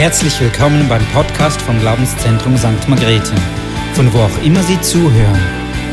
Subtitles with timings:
[0.00, 2.88] Herzlich willkommen beim Podcast vom Glaubenszentrum St.
[2.88, 3.34] Margrethe,
[3.92, 5.38] von wo auch immer Sie zuhören.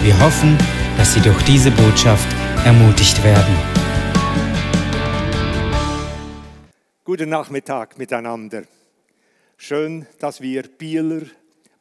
[0.02, 0.58] Wir hoffen,
[0.96, 2.26] dass Sie durch diese Botschaft
[2.63, 3.54] ermutigt werden.
[7.04, 8.63] Guten Nachmittag miteinander.
[9.58, 11.24] Schön, dass wir Bieler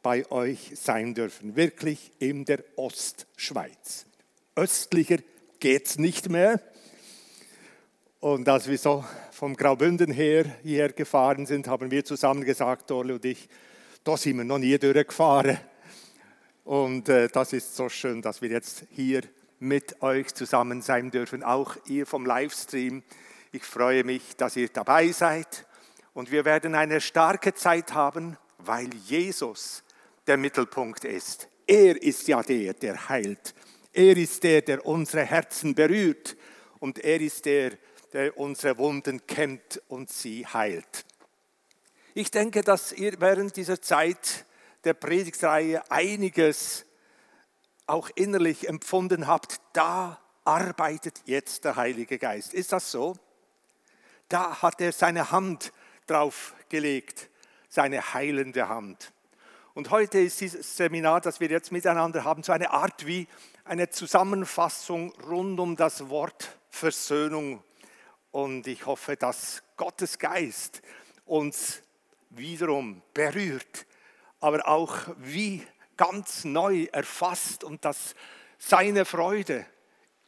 [0.03, 4.05] bei euch sein dürfen, wirklich in der Ostschweiz.
[4.57, 5.19] Östlicher
[5.61, 6.59] geht es nicht mehr.
[8.19, 9.05] Und als wir so
[9.37, 13.47] vom Graubünden her hierher gefahren sind, haben wir zusammen gesagt, Orle und ich,
[14.03, 15.59] da sind wir noch nie durchgefahren.
[16.63, 19.21] Und äh, das ist so schön, dass wir jetzt hier
[19.59, 23.03] mit euch zusammen sein dürfen, auch ihr vom Livestream.
[23.51, 25.67] Ich freue mich, dass ihr dabei seid.
[26.15, 29.83] Und wir werden eine starke Zeit haben, weil Jesus
[30.25, 31.47] der Mittelpunkt ist.
[31.67, 33.53] Er ist ja der, der heilt.
[33.93, 36.35] Er ist der, der unsere Herzen berührt.
[36.79, 37.73] Und er ist der,
[38.13, 41.05] der unsere Wunden kennt und sie heilt.
[42.13, 44.45] Ich denke, dass ihr während dieser Zeit
[44.83, 46.85] der Predigtreihe einiges
[47.85, 49.61] auch innerlich empfunden habt.
[49.73, 52.53] Da arbeitet jetzt der Heilige Geist.
[52.53, 53.15] Ist das so?
[54.29, 55.71] Da hat er seine Hand
[56.05, 57.29] drauf gelegt,
[57.69, 59.13] seine heilende Hand.
[59.73, 63.27] Und heute ist dieses Seminar, das wir jetzt miteinander haben, so eine Art wie
[63.63, 67.63] eine Zusammenfassung rund um das Wort Versöhnung
[68.31, 70.81] und ich hoffe, dass Gottes Geist
[71.25, 71.81] uns
[72.29, 73.85] wiederum berührt,
[74.39, 78.15] aber auch wie ganz neu erfasst und dass
[78.57, 79.65] seine Freude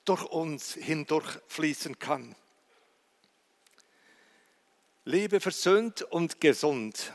[0.06, 2.36] durch uns hindurch fließen kann.
[5.06, 7.13] Lebe versöhnt und gesund.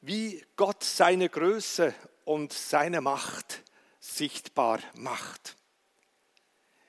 [0.00, 3.62] Wie Gott seine Größe und seine Macht
[3.98, 5.55] sichtbar macht.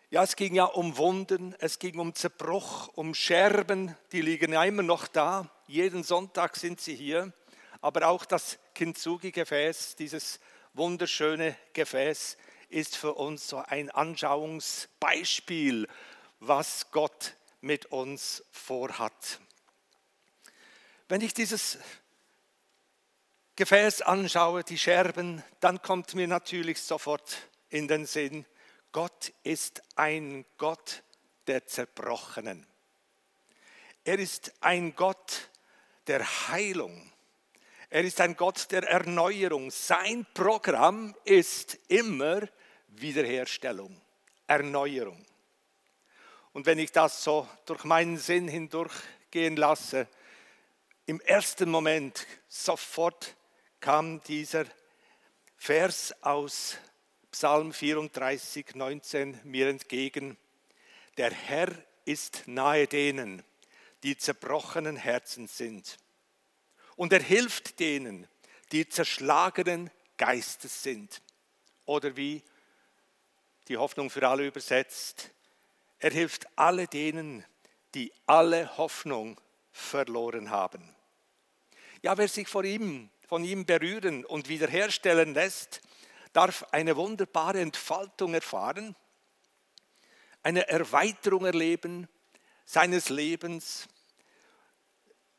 [0.10, 4.64] Ja, es ging ja um Wunden, es ging um Zerbruch, um Scherben, die liegen ja
[4.64, 5.52] immer noch da.
[5.68, 7.34] Jeden Sonntag sind sie hier.
[7.82, 10.40] Aber auch das Kintsugi-Gefäß, dieses
[10.74, 12.38] wunderschöne Gefäß,
[12.70, 15.90] ist für uns so ein Anschauungsbeispiel,
[16.40, 19.42] was Gott mit uns vorhat.
[21.10, 21.80] Wenn ich dieses
[23.58, 28.46] Gefäß anschaue, die Scherben, dann kommt mir natürlich sofort in den Sinn,
[28.98, 31.04] Gott ist ein Gott
[31.46, 32.66] der Zerbrochenen.
[34.04, 35.52] Er ist ein Gott
[36.08, 37.12] der Heilung.
[37.92, 39.70] Er ist ein Gott der Erneuerung.
[39.70, 42.42] Sein Programm ist immer
[42.88, 44.02] Wiederherstellung,
[44.48, 45.24] Erneuerung.
[46.54, 50.08] Und wenn ich das so durch meinen Sinn hindurchgehen lasse,
[51.06, 53.36] im ersten Moment sofort
[53.80, 54.66] kam dieser
[55.56, 56.78] Vers aus
[57.32, 60.38] Psalm 34, 19 mir entgegen.
[61.18, 61.70] Der Herr
[62.06, 63.44] ist nahe denen,
[64.04, 65.98] die zerbrochenen Herzen sind.
[66.96, 68.28] Und er hilft denen,
[68.72, 71.22] die zerschlagenen Geistes sind.
[71.86, 72.44] Oder wie
[73.68, 75.32] die Hoffnung für alle übersetzt,
[76.00, 77.44] er hilft alle denen,
[77.94, 79.40] die alle Hoffnung
[79.72, 80.96] verloren haben.
[82.02, 85.82] Ja, wer sich von ihm, von ihm berühren und wiederherstellen lässt,
[86.38, 88.96] darf eine wunderbare Entfaltung erfahren,
[90.44, 92.08] eine Erweiterung erleben
[92.64, 93.88] seines Lebens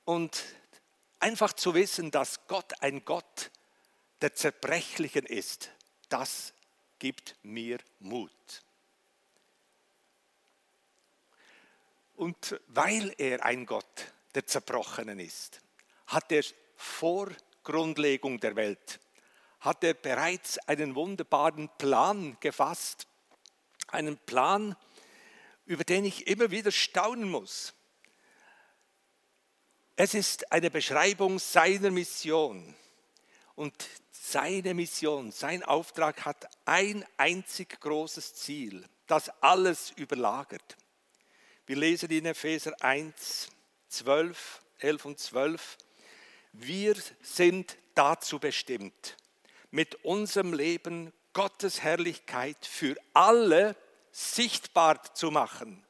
[0.05, 0.43] und
[1.21, 3.53] einfach zu wissen, dass Gott ein Gott
[4.23, 5.71] der Zerbrechlichen ist,
[6.09, 6.53] das
[6.99, 8.33] gibt mir Mut.
[12.17, 15.61] Und weil er ein Gott der Zerbrochenen ist,
[16.09, 16.43] hat er
[16.75, 17.29] vor
[17.63, 18.99] Grundlegung der Welt
[19.61, 23.07] hat er bereits einen wunderbaren Plan gefasst.
[23.89, 24.77] Einen Plan,
[25.67, 27.75] über den ich immer wieder staunen muss.
[29.97, 32.75] Es ist eine Beschreibung seiner Mission.
[33.57, 33.75] Und
[34.13, 40.77] seine Mission, sein Auftrag hat ein einzig großes Ziel, das alles überlagert.
[41.67, 43.49] Wir lesen in Epheser 1,
[43.89, 45.79] 12, 11 und 12.
[46.53, 49.17] Wir sind dazu bestimmt,
[49.71, 53.77] mit unserem Leben Gottes Herrlichkeit für alle
[54.11, 55.85] sichtbar zu machen,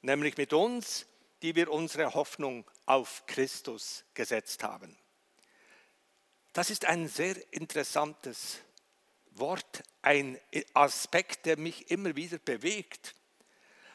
[0.00, 1.06] nämlich mit uns,
[1.42, 4.96] die wir unsere Hoffnung auf Christus gesetzt haben.
[6.52, 8.58] Das ist ein sehr interessantes
[9.32, 10.38] Wort, ein
[10.74, 13.14] Aspekt, der mich immer wieder bewegt.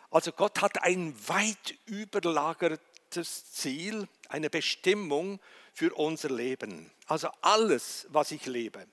[0.10, 5.40] Also Gott hat ein weit überlagertes Ziel, eine Bestimmung
[5.74, 6.92] für unser Leben.
[7.06, 8.88] Also alles, was ich lebe,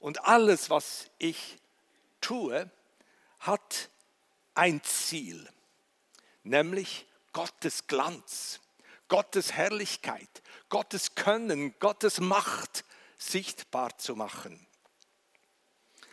[0.00, 1.58] und alles, was ich
[2.20, 2.70] tue,
[3.38, 3.90] hat
[4.54, 5.48] ein Ziel,
[6.42, 8.60] nämlich Gottes Glanz,
[9.08, 12.84] Gottes Herrlichkeit, Gottes Können, Gottes Macht
[13.18, 14.66] sichtbar zu machen.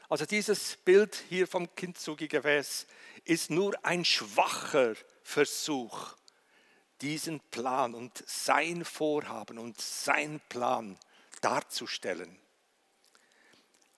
[0.10, 2.88] Also dieses Bild hier vom Kintsugi-Gefäß
[3.25, 6.16] ist nur ein schwacher Versuch,
[7.01, 10.98] diesen Plan und sein Vorhaben und sein Plan
[11.42, 12.40] darzustellen.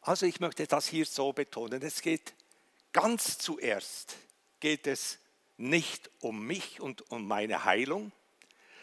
[0.09, 1.83] Also ich möchte das hier so betonen.
[1.83, 2.33] Es geht
[2.93, 4.15] ganz zuerst,
[4.59, 5.19] geht es
[5.55, 8.11] nicht um mich und um meine Heilung,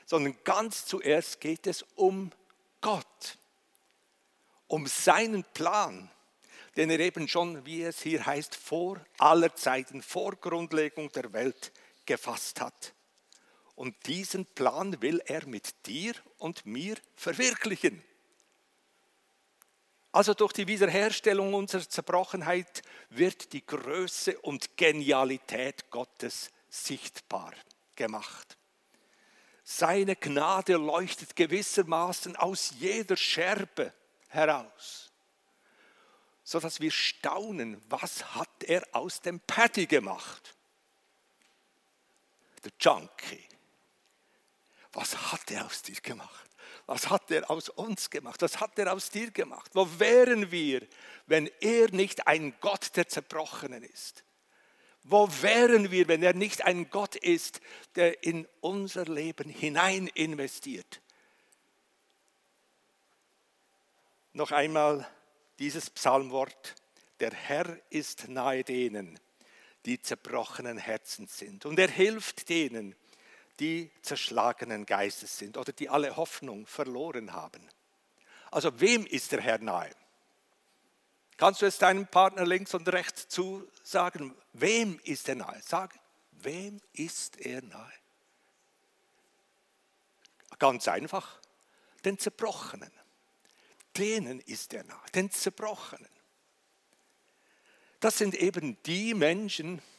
[0.05, 2.31] sondern ganz zuerst geht es um
[2.81, 3.39] Gott,
[4.69, 6.09] um seinen Plan,
[6.77, 11.73] den er eben schon, wie es hier heißt, vor aller Zeiten, vor Grundlegung der Welt
[12.05, 12.95] gefasst hat.
[13.75, 18.01] Und diesen Plan will er mit dir und mir verwirklichen.
[20.17, 22.81] Also durch die Wiederherstellung unserer Zerbrochenheit
[23.11, 27.53] wird die Größe und Genialität Gottes sichtbar
[27.95, 28.57] gemacht.
[29.63, 33.93] Seine Gnade leuchtet gewissermaßen aus jeder Scherbe
[34.29, 35.13] heraus
[36.45, 40.55] sodass wir staunen, was hat er aus dem Patty gemacht?
[42.65, 43.49] Der Junkie.
[44.93, 46.49] Was hat er aus dir gemacht?
[46.87, 48.43] Was hat er aus uns gemacht?
[48.43, 49.73] Was hat er aus dir gemacht?
[49.75, 50.87] Wo wären wir,
[51.27, 54.25] wenn er nicht ein Gott der Zerbrochenen ist?
[55.03, 57.61] Wo wären wir, wenn er nicht ein Gott ist,
[57.97, 61.01] der in unser Leben hinein investiert?
[64.33, 65.09] Noch einmal
[65.59, 66.75] dieses Psalmwort,
[67.21, 69.19] der Herr ist nahe denen,
[69.87, 71.65] die zerbrochenen Herzen sind.
[71.67, 72.95] Und er hilft denen,
[73.61, 77.67] die zerschlagenen Geistes sind oder die alle Hoffnung verloren haben.
[78.51, 79.91] Also wem ist der Herr nahe?
[81.37, 84.35] Kannst du es deinem Partner links und rechts zusagen?
[84.53, 85.61] Wem ist er nahe?
[85.63, 85.99] Sag,
[86.33, 87.93] wem ist er nahe?
[90.59, 91.41] Ganz einfach,
[92.05, 92.91] den Zerbrochenen
[93.97, 96.09] denen ist er nahe, den Zerbrochenen.
[98.01, 99.96] Das sind eben die Menschen, die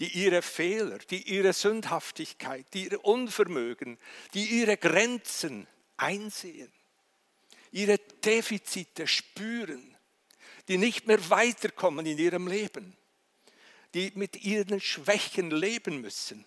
[0.00, 3.98] ihre Fehler, die ihre Sündhaftigkeit, die ihr Unvermögen,
[4.34, 6.72] die ihre Grenzen einsehen,
[7.70, 9.96] ihre Defizite spüren,
[10.68, 12.96] die nicht mehr weiterkommen in ihrem Leben,
[13.94, 16.44] die mit ihren Schwächen leben müssen,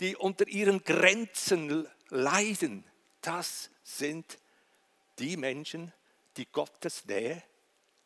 [0.00, 2.84] die unter ihren Grenzen leiden.
[3.20, 4.38] Das sind
[5.18, 5.92] die Menschen,
[6.36, 7.42] die Gottes Nähe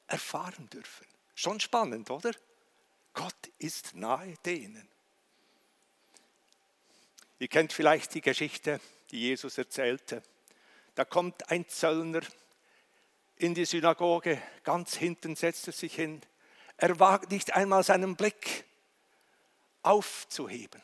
[0.07, 1.07] erfahren dürfen.
[1.35, 2.33] Schon spannend, oder?
[3.20, 4.88] Gott ist nahe denen.
[7.38, 8.81] Ihr kennt vielleicht die Geschichte,
[9.11, 10.22] die Jesus erzählte.
[10.94, 12.22] Da kommt ein Zöllner
[13.37, 16.22] in die Synagoge, ganz hinten setzt er sich hin.
[16.78, 18.64] Er wagt nicht einmal seinen Blick
[19.82, 20.81] aufzuheben.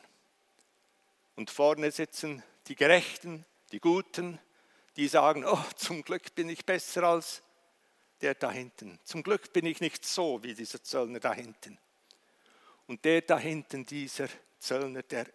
[1.35, 4.37] Und vorne sitzen die Gerechten, die Guten,
[4.95, 7.41] die sagen, oh, zum Glück bin ich besser als
[8.21, 8.99] der da hinten.
[9.05, 11.79] Zum Glück bin ich nicht so wie dieser Zöllner da hinten.
[12.87, 14.29] Und der da hinten, dieser
[14.59, 15.27] Zöllner, der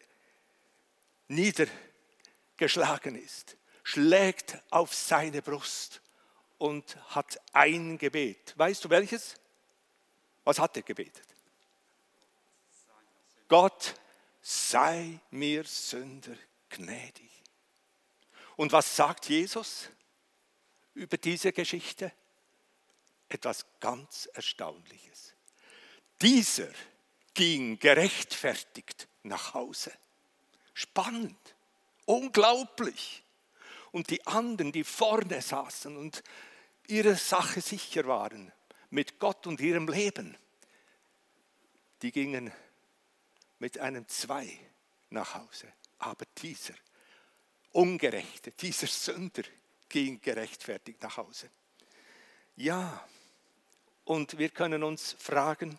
[1.29, 6.01] niedergeschlagen ist, schlägt auf seine Brust
[6.59, 8.55] und hat ein Gebet.
[8.57, 9.37] Weißt du welches?
[10.45, 11.27] Was hat er gebetet?
[13.49, 13.95] Gott
[14.41, 16.37] sei mir Sünder
[16.71, 17.31] gnädig.
[18.57, 19.89] Und was sagt Jesus
[20.95, 22.13] über diese Geschichte?
[23.29, 25.35] Etwas ganz Erstaunliches.
[26.21, 26.69] Dieser
[27.35, 29.93] ging gerechtfertigt nach Hause.
[30.75, 31.55] Spannend,
[32.07, 33.23] unglaublich.
[33.91, 36.23] Und die anderen, die vorne saßen und
[36.87, 38.51] ihre Sache sicher waren
[38.91, 40.37] mit Gott und ihrem Leben,
[42.01, 42.53] die gingen
[43.59, 44.59] mit einem Zwei
[45.11, 45.73] nach Hause.
[45.99, 46.75] Aber dieser
[47.73, 49.43] Ungerechte, dieser Sünder
[49.89, 51.51] ging gerechtfertigt nach Hause.
[52.57, 53.07] Ja,
[54.05, 55.79] und wir können uns fragen,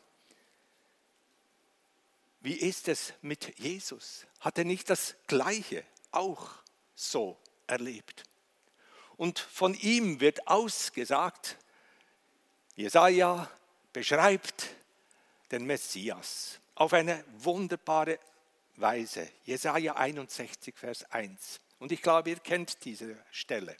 [2.43, 4.27] wie ist es mit Jesus?
[4.41, 6.49] Hat er nicht das Gleiche auch
[6.93, 8.23] so erlebt?
[9.15, 11.57] Und von ihm wird ausgesagt,
[12.75, 13.49] Jesaja
[13.93, 14.75] beschreibt
[15.51, 18.19] den Messias auf eine wunderbare
[18.75, 19.29] Weise.
[19.45, 21.61] Jesaja 61, Vers 1.
[21.79, 23.77] Und ich glaube, ihr kennt diese Stelle.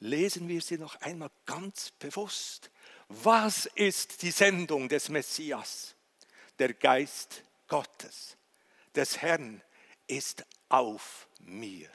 [0.00, 2.70] Lesen wir sie noch einmal ganz bewusst.
[3.08, 5.94] Was ist die Sendung des Messias?
[6.58, 8.36] Der Geist Gottes,
[8.94, 9.62] des Herrn,
[10.06, 11.88] ist auf mir,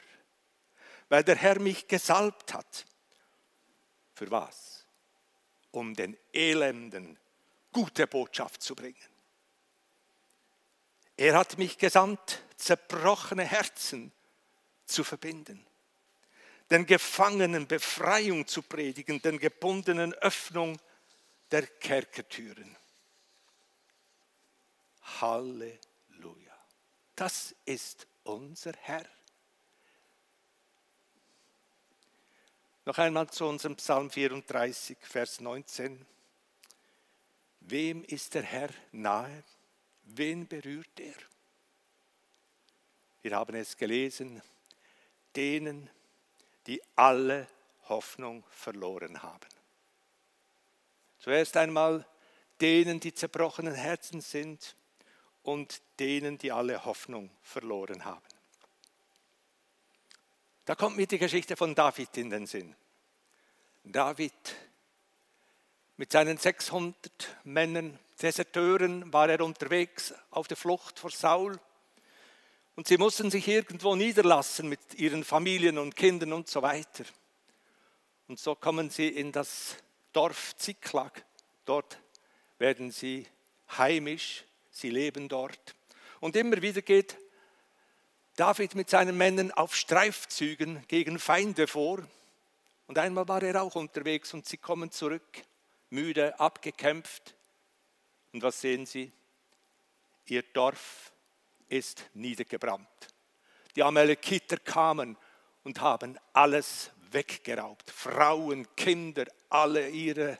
[1.08, 2.86] weil der Herr mich gesalbt hat.
[4.14, 4.86] Für was?
[5.70, 7.18] Um den Elenden
[7.72, 8.96] gute Botschaft zu bringen.
[11.18, 14.12] Er hat mich gesandt, zerbrochene Herzen
[14.86, 15.66] zu verbinden,
[16.70, 20.80] den Gefangenen Befreiung zu predigen, den Gebundenen Öffnung
[21.50, 22.76] der Kerkertüren.
[25.20, 26.56] Halleluja.
[27.14, 29.06] Das ist unser Herr.
[32.84, 36.06] Noch einmal zu unserem Psalm 34, Vers 19.
[37.60, 39.42] Wem ist der Herr nahe?
[40.04, 41.16] Wen berührt er?
[43.22, 44.40] Wir haben es gelesen,
[45.34, 45.90] denen,
[46.68, 47.48] die alle
[47.88, 49.48] Hoffnung verloren haben.
[51.18, 52.06] Zuerst einmal
[52.60, 54.76] denen, die zerbrochenen Herzen sind
[55.46, 58.26] und denen, die alle Hoffnung verloren haben.
[60.64, 62.74] Da kommt mir die Geschichte von David in den Sinn.
[63.84, 64.32] David
[65.96, 66.96] mit seinen 600
[67.44, 71.60] Männern, Deserteuren, war er unterwegs auf der Flucht vor Saul.
[72.74, 77.04] Und sie mussten sich irgendwo niederlassen mit ihren Familien und Kindern und so weiter.
[78.26, 79.76] Und so kommen sie in das
[80.12, 81.24] Dorf Ziklag.
[81.64, 82.00] Dort
[82.58, 83.28] werden sie
[83.78, 84.44] heimisch,
[84.76, 85.74] sie leben dort.
[86.20, 87.16] Und immer wieder geht
[88.36, 92.06] David mit seinen Männern auf Streifzügen gegen Feinde vor.
[92.86, 95.42] Und einmal war er auch unterwegs und sie kommen zurück,
[95.90, 97.34] müde, abgekämpft.
[98.32, 99.10] Und was sehen sie?
[100.26, 101.12] Ihr Dorf
[101.68, 102.86] ist niedergebrannt.
[103.74, 105.16] Die Amalekiter kamen
[105.64, 107.90] und haben alles weggeraubt.
[107.90, 110.38] Frauen, Kinder, alle ihre,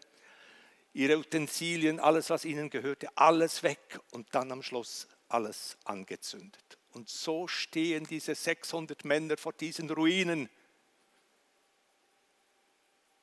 [0.96, 6.78] ihre Utensilien, alles, was ihnen gehörte, alles weg und dann am Schluss alles angezündet.
[6.92, 10.48] Und so stehen diese 600 Männer vor diesen Ruinen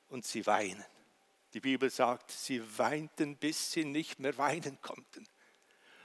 [0.08, 0.84] und sie weinen.
[1.52, 5.26] Die Bibel sagt, sie weinten, bis sie nicht mehr weinen konnten.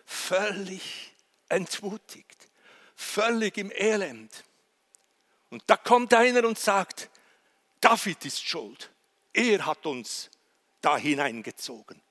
[0.06, 1.14] Völlig
[1.50, 2.50] entmutigt,
[2.96, 4.44] völlig im Elend.
[5.52, 7.12] Und da kommt einer und sagt,
[7.80, 8.90] David ist schuld.
[9.34, 10.32] Er hat uns
[10.82, 12.02] da hineingezogen.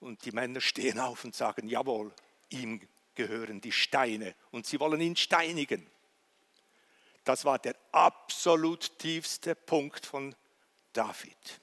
[0.00, 2.12] Und die Männer stehen auf und sagen, jawohl,
[2.50, 2.80] ihm
[3.14, 5.86] gehören die Steine und sie wollen ihn steinigen.
[7.24, 10.34] Das war der absolut tiefste Punkt von
[10.92, 11.60] David.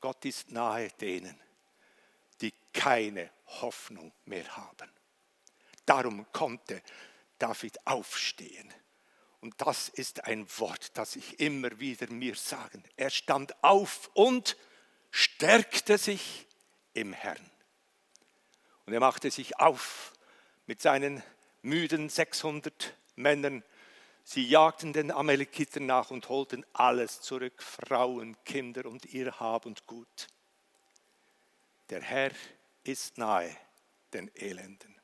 [0.00, 1.40] Gott ist nahe denen,
[2.40, 3.30] die keine
[3.60, 4.90] Hoffnung mehr haben.
[5.84, 6.82] Darum konnte
[7.38, 8.72] David aufstehen.
[9.40, 12.82] Und das ist ein Wort, das ich immer wieder mir sagen.
[12.96, 14.56] Er stand auf und
[15.16, 16.46] stärkte sich
[16.94, 17.50] im Herrn.
[18.84, 20.12] Und er machte sich auf
[20.66, 21.22] mit seinen
[21.62, 23.64] müden 600 Männern
[24.28, 29.86] Sie jagten den Amalekitern nach und holten alles zurück, Frauen, Kinder und ihr Hab und
[29.86, 30.26] Gut.
[31.90, 32.32] Der Herr
[32.82, 33.56] ist nahe
[34.12, 35.00] den Elenden.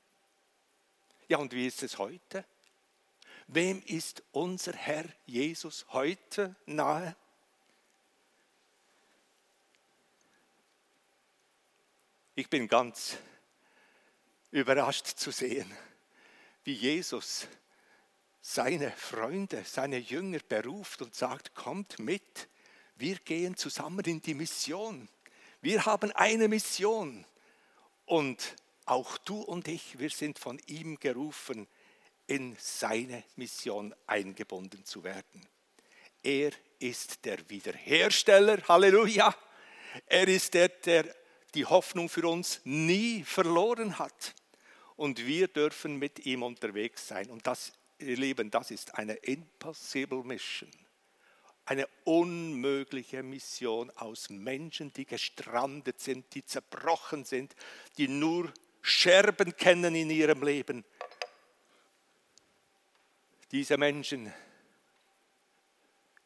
[1.28, 2.44] Ja, und wie ist es heute?
[3.46, 7.14] Wem ist unser Herr Jesus heute nahe?
[12.34, 13.18] Ich bin ganz
[14.52, 15.70] überrascht zu sehen,
[16.64, 17.46] wie Jesus
[18.40, 22.48] seine Freunde, seine Jünger beruft und sagt, kommt mit,
[22.96, 25.10] wir gehen zusammen in die Mission.
[25.60, 27.26] Wir haben eine Mission
[28.06, 31.68] und auch du und ich, wir sind von ihm gerufen,
[32.26, 35.46] in seine Mission eingebunden zu werden.
[36.22, 39.36] Er ist der Wiederhersteller, Halleluja.
[40.06, 41.21] Er ist der, der
[41.54, 44.34] die Hoffnung für uns nie verloren hat.
[44.96, 47.30] Und wir dürfen mit ihm unterwegs sein.
[47.30, 50.70] Und das ihr Lieben, das ist eine impossible mission.
[51.64, 57.54] Eine unmögliche Mission aus Menschen, die gestrandet sind, die zerbrochen sind,
[57.98, 60.84] die nur Scherben kennen in ihrem Leben.
[63.52, 64.32] Diese Menschen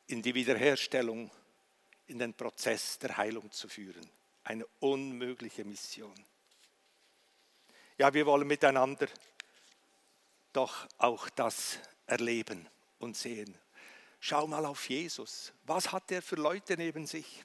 [0.07, 1.31] in die Wiederherstellung,
[2.07, 4.09] in den Prozess der Heilung zu führen.
[4.47, 6.15] Eine unmögliche Mission.
[7.99, 9.09] Ja, wir wollen miteinander
[10.53, 12.69] doch auch das erleben
[13.01, 13.59] und sehen.
[14.21, 15.53] Schau mal auf Jesus.
[15.65, 17.43] Was hat er für Leute neben sich?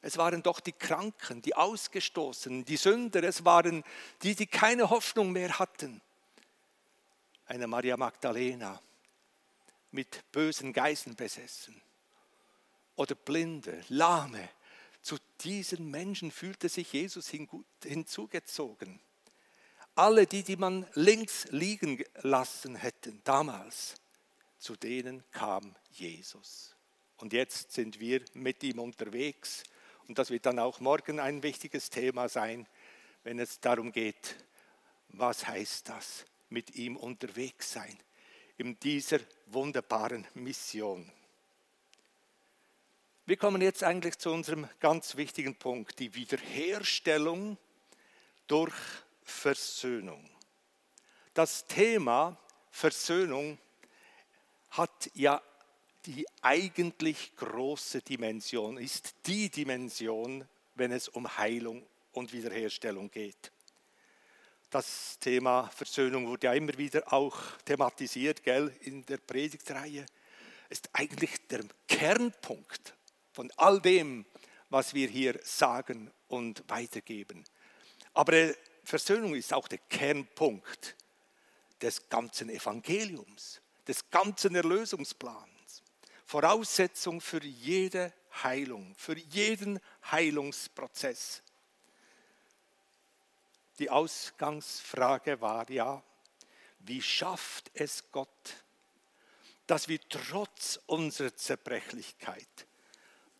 [0.00, 3.84] Es waren doch die Kranken, die Ausgestoßenen, die Sünder, es waren
[4.22, 6.00] die, die keine Hoffnung mehr hatten.
[7.44, 8.80] Eine Maria Magdalena
[9.90, 11.78] mit bösen Geisen besessen
[12.96, 14.48] oder Blinde, Lahme.
[15.02, 17.30] Zu diesen Menschen fühlte sich Jesus
[17.84, 19.00] hinzugezogen.
[19.94, 23.96] Alle die, die man links liegen lassen hätten damals,
[24.58, 26.76] zu denen kam Jesus.
[27.16, 29.64] Und jetzt sind wir mit ihm unterwegs.
[30.06, 32.66] Und das wird dann auch morgen ein wichtiges Thema sein,
[33.24, 34.36] wenn es darum geht,
[35.08, 37.98] was heißt das, mit ihm unterwegs sein.
[38.58, 41.10] in dieser wunderbaren Mission.
[43.28, 47.58] Wir kommen jetzt eigentlich zu unserem ganz wichtigen Punkt, die Wiederherstellung
[48.46, 48.72] durch
[49.22, 50.26] Versöhnung.
[51.34, 52.38] Das Thema
[52.70, 53.58] Versöhnung
[54.70, 55.42] hat ja
[56.06, 63.52] die eigentlich große Dimension, ist die Dimension, wenn es um Heilung und Wiederherstellung geht.
[64.70, 70.06] Das Thema Versöhnung wurde ja immer wieder auch thematisiert, gell, in der Predigtreihe.
[70.70, 72.94] Ist eigentlich der Kernpunkt
[73.38, 74.26] von all dem,
[74.68, 77.44] was wir hier sagen und weitergeben.
[78.12, 78.52] Aber
[78.82, 80.96] Versöhnung ist auch der Kernpunkt
[81.80, 85.84] des ganzen Evangeliums, des ganzen Erlösungsplans.
[86.26, 89.78] Voraussetzung für jede Heilung, für jeden
[90.10, 91.40] Heilungsprozess.
[93.78, 96.02] Die Ausgangsfrage war ja,
[96.80, 98.64] wie schafft es Gott,
[99.68, 102.66] dass wir trotz unserer Zerbrechlichkeit,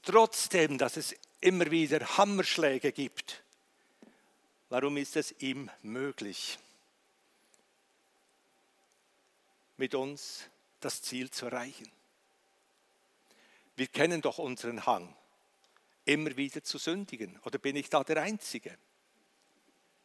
[0.09, 3.43] trotzdem, dass es immer wieder Hammerschläge gibt,
[4.71, 6.59] warum ist es ihm möglich,
[9.77, 10.49] mit uns
[10.81, 11.91] das Ziel zu erreichen?
[13.77, 15.15] Wir kennen doch unseren Hang,
[16.07, 17.39] immer wieder zu sündigen.
[17.45, 18.77] Oder bin ich da der Einzige?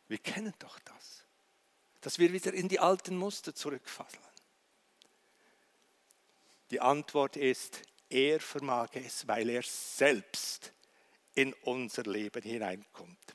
[0.09, 1.23] Wir kennen doch das,
[2.01, 4.19] dass wir wieder in die alten Muster zurückfallen.
[6.71, 7.81] Die Antwort ist,
[8.13, 10.71] er vermag es, weil er selbst
[11.33, 13.33] in unser Leben hineinkommt.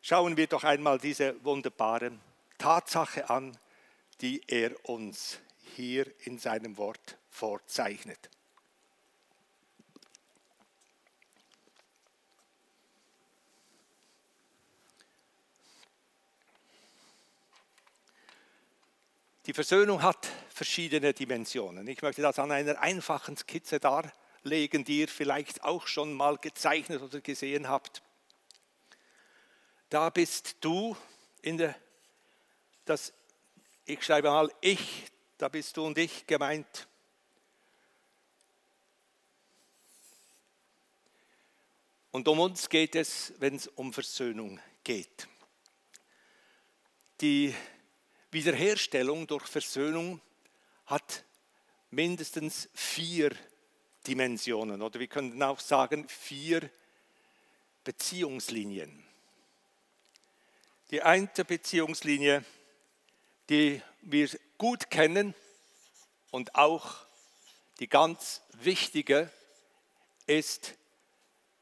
[0.00, 2.12] Schauen wir doch einmal diese wunderbare
[2.56, 3.56] Tatsache an,
[4.20, 5.40] die er uns
[5.74, 8.30] hier in seinem Wort vorzeichnet.
[19.46, 21.86] Die Versöhnung hat verschiedene Dimensionen.
[21.88, 27.02] Ich möchte das an einer einfachen Skizze darlegen, die ihr vielleicht auch schon mal gezeichnet
[27.02, 28.02] oder gesehen habt.
[29.90, 30.96] Da bist du
[31.42, 31.74] in der,
[32.84, 33.12] das,
[33.84, 35.06] ich schreibe mal ich,
[35.38, 36.86] da bist du und ich gemeint.
[42.12, 45.26] Und um uns geht es, wenn es um Versöhnung geht.
[47.20, 47.52] Die
[48.30, 50.20] Wiederherstellung durch Versöhnung
[50.86, 51.24] hat
[51.90, 53.30] mindestens vier
[54.06, 56.68] Dimensionen oder wir können auch sagen vier
[57.84, 59.04] Beziehungslinien.
[60.90, 62.44] Die eine Beziehungslinie,
[63.48, 65.34] die wir gut kennen
[66.30, 67.04] und auch
[67.78, 69.30] die ganz wichtige,
[70.26, 70.74] ist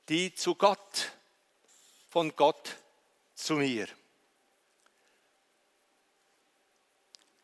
[0.08, 1.12] die zu Gott,
[2.10, 2.76] von Gott
[3.34, 3.86] zu mir.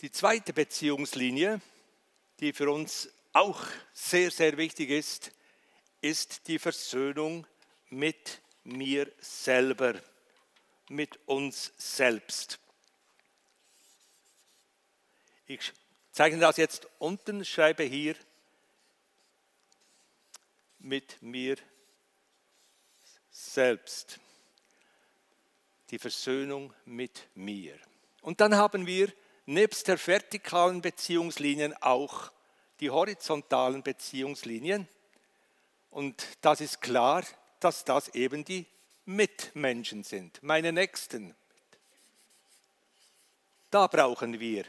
[0.00, 1.60] Die zweite Beziehungslinie,
[2.38, 3.60] die für uns auch
[3.92, 5.32] sehr, sehr wichtig ist,
[6.00, 7.48] ist die Versöhnung
[7.90, 10.00] mit mir selber,
[10.88, 12.60] mit uns selbst.
[15.48, 15.72] Ich
[16.12, 18.14] zeichne das jetzt unten, schreibe hier
[20.78, 21.56] mit mir
[23.32, 24.20] selbst.
[25.90, 27.76] Die Versöhnung mit mir.
[28.22, 29.12] Und dann haben wir
[29.48, 32.30] nebst der vertikalen Beziehungslinien auch
[32.80, 34.86] die horizontalen Beziehungslinien.
[35.90, 37.24] Und das ist klar,
[37.58, 38.66] dass das eben die
[39.06, 41.34] Mitmenschen sind, meine Nächsten.
[43.70, 44.66] Da brauchen wir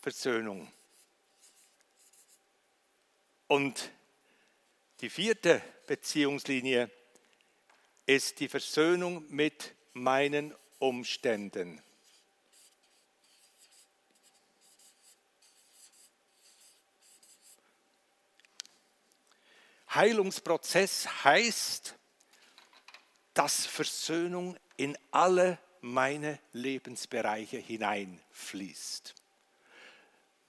[0.00, 0.70] Versöhnung.
[3.48, 3.90] Und
[5.00, 6.88] die vierte Beziehungslinie
[8.06, 11.82] ist die Versöhnung mit meinen Umständen.
[19.94, 21.96] Heilungsprozess heißt,
[23.34, 29.14] dass Versöhnung in alle meine Lebensbereiche hineinfließt.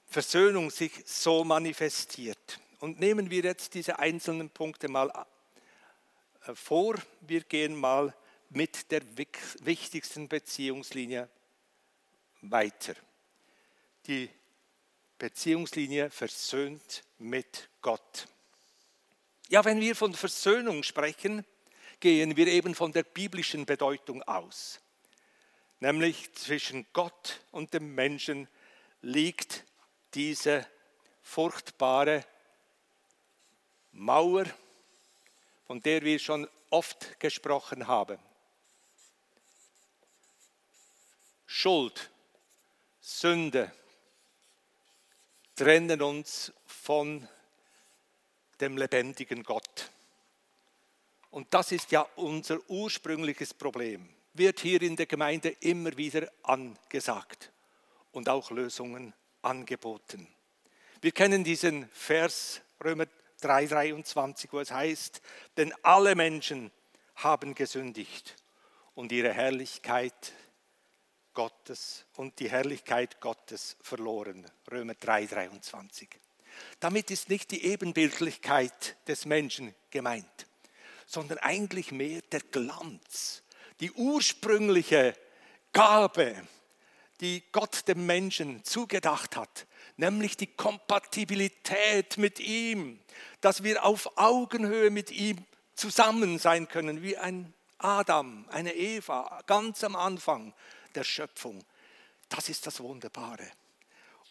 [0.07, 2.59] Versöhnung sich so manifestiert.
[2.79, 5.09] Und nehmen wir jetzt diese einzelnen Punkte mal
[6.45, 6.95] äh, vor.
[7.21, 8.13] Wir gehen mal
[8.49, 11.29] mit der wichtigsten Beziehungslinie
[12.41, 12.95] weiter.
[14.07, 14.29] Die
[15.17, 18.27] Beziehungslinie versöhnt mit Gott.
[19.51, 21.45] Ja, wenn wir von Versöhnung sprechen,
[21.99, 24.79] gehen wir eben von der biblischen Bedeutung aus.
[25.81, 28.47] Nämlich zwischen Gott und dem Menschen
[29.01, 29.65] liegt
[30.13, 30.65] diese
[31.21, 32.25] furchtbare
[33.91, 34.45] Mauer,
[35.67, 38.19] von der wir schon oft gesprochen haben.
[41.45, 42.09] Schuld,
[43.01, 43.69] Sünde,
[45.57, 47.27] trennen uns von
[48.61, 49.89] dem lebendigen Gott.
[51.31, 54.07] Und das ist ja unser ursprüngliches Problem.
[54.33, 57.51] Wird hier in der Gemeinde immer wieder angesagt
[58.11, 60.27] und auch Lösungen angeboten.
[61.01, 63.07] Wir kennen diesen Vers Römer
[63.41, 65.21] 3:23, wo es heißt,
[65.57, 66.71] denn alle Menschen
[67.15, 68.35] haben gesündigt
[68.93, 70.33] und ihre Herrlichkeit
[71.33, 74.45] Gottes und die Herrlichkeit Gottes verloren.
[74.69, 76.07] Römer 3:23.
[76.79, 80.47] Damit ist nicht die Ebenbildlichkeit des Menschen gemeint
[81.11, 83.43] sondern eigentlich mehr der Glanz,
[83.81, 85.13] die ursprüngliche
[85.73, 86.47] Gabe,
[87.19, 92.99] die Gott dem Menschen zugedacht hat, nämlich die Kompatibilität mit ihm,
[93.41, 95.45] dass wir auf Augenhöhe mit ihm
[95.75, 100.53] zusammen sein können, wie ein Adam, eine Eva, ganz am Anfang
[100.95, 101.61] der Schöpfung.
[102.29, 103.51] Das ist das Wunderbare.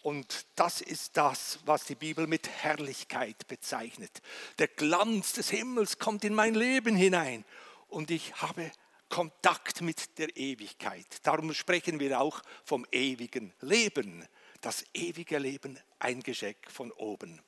[0.02, 4.22] Und das ist das, was die Bibel mit Herrlichkeit bezeichnet.
[4.58, 7.44] Der Glanz des Himmels kommt in mein Leben hinein
[7.88, 8.70] und ich habe
[9.10, 11.18] Kontakt mit der Ewigkeit.
[11.24, 14.26] Darum sprechen wir auch vom ewigen Leben.
[14.60, 17.40] Das ewige Leben, ein Geschenk von oben.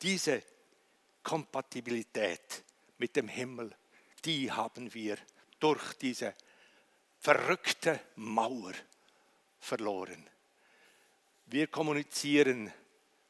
[0.00, 0.42] Diese
[1.22, 2.64] Kompatibilität
[2.98, 3.76] mit dem Himmel,
[4.24, 5.18] die haben wir
[5.58, 6.34] durch diese
[7.18, 8.72] verrückte Mauer
[9.58, 10.28] verloren.
[11.50, 12.72] Wir kommunizieren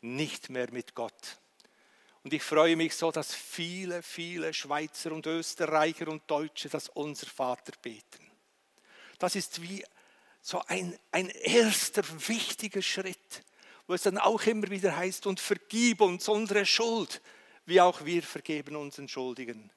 [0.02, 1.38] nicht mehr mit Gott.
[2.22, 7.28] Und ich freue mich so, dass viele, viele Schweizer und Österreicher und Deutsche das Unser
[7.28, 8.30] Vater beten.
[9.18, 9.82] Das ist wie
[10.42, 13.42] so ein, ein erster wichtiger Schritt,
[13.86, 17.22] wo es dann auch immer wieder heißt, und vergib uns unsere Schuld,
[17.64, 19.70] wie auch wir vergeben unseren Schuldigen.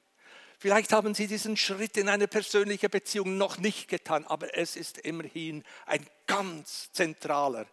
[0.58, 4.98] Vielleicht haben Sie diesen Schritt in eine persönliche Beziehung noch nicht getan, aber es ist
[4.98, 7.66] immerhin ein ganz zentraler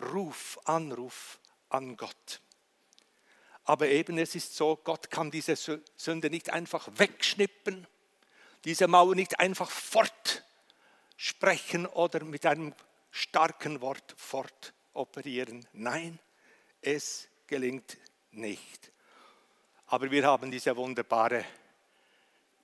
[0.00, 2.40] Ruf, Anruf an Gott.
[3.64, 7.86] Aber eben es ist so, Gott kann diese Sünde nicht einfach wegschnippen,
[8.64, 12.74] diese Mauer nicht einfach fortsprechen oder mit einem
[13.10, 15.64] starken Wort fortoperieren.
[15.72, 16.18] Nein,
[16.80, 17.96] es gelingt
[18.32, 18.90] nicht.
[19.86, 21.44] Aber wir haben diese wunderbare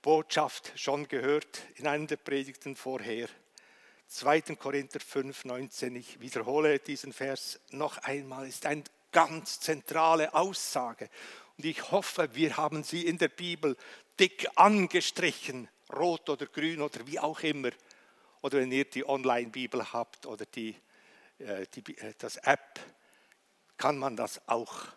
[0.01, 3.29] Botschaft schon gehört in einem der Predigten vorher.
[4.09, 4.41] 2.
[4.55, 11.09] Korinther 5, 19, ich wiederhole diesen Vers noch einmal, ist eine ganz zentrale Aussage.
[11.57, 13.77] Und ich hoffe, wir haben sie in der Bibel
[14.19, 17.69] dick angestrichen, rot oder grün oder wie auch immer.
[18.41, 20.75] Oder wenn ihr die Online-Bibel habt oder die,
[21.37, 22.79] äh, die, äh, das App,
[23.77, 24.87] kann man das auch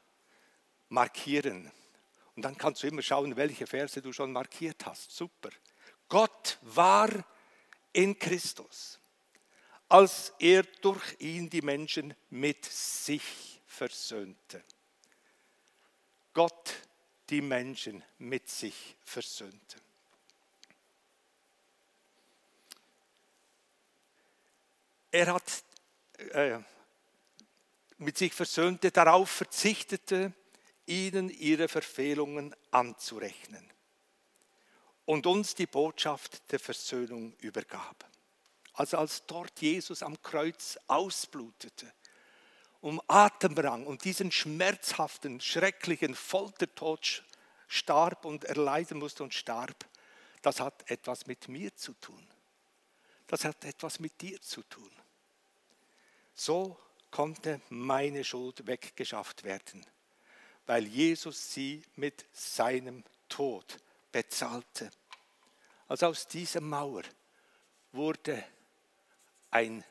[0.89, 1.71] markieren.
[2.35, 5.11] Und dann kannst du immer schauen, welche Verse du schon markiert hast.
[5.15, 5.51] Super.
[6.09, 7.11] Gott war
[7.93, 9.02] in Christus
[9.93, 14.65] als er durch ihn die Menschen mit sich versöhnte.
[16.33, 16.75] Gott
[17.29, 19.77] die Menschen mit sich versöhnte.
[25.11, 25.63] Er hat
[26.17, 26.59] äh,
[27.99, 30.33] mit sich versöhnte, darauf verzichtete,
[30.87, 33.71] ihnen ihre Verfehlungen anzurechnen
[35.05, 38.11] und uns die Botschaft der Versöhnung übergab.
[38.75, 41.93] Also als dort Jesus am Kreuz ausblutete,
[42.81, 47.23] um Atemrang und diesen schmerzhaften, schrecklichen Foltertod
[47.69, 49.87] starb und erleiden musste und starb,
[50.43, 52.27] das hat etwas mit mir zu tun.
[53.27, 54.91] Das hat etwas mit dir zu tun.
[56.35, 56.79] So
[57.11, 59.87] konnte meine Schuld weggeschafft werden,
[60.67, 63.79] weil Jesus sie mit seinem Tod
[64.11, 64.91] bezahlte.
[65.89, 67.03] Also aus dieser Mauer
[67.93, 68.45] wurde
[69.53, 69.85] ein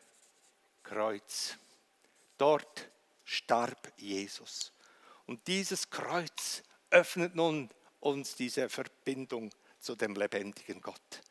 [0.83, 1.57] Kreuz.
[2.37, 2.89] Dort
[3.23, 4.73] starb Jesus.
[5.25, 7.69] Und dieses Kreuz öffnet nun
[8.01, 11.21] uns diese Verbindung zu dem lebendigen Gott.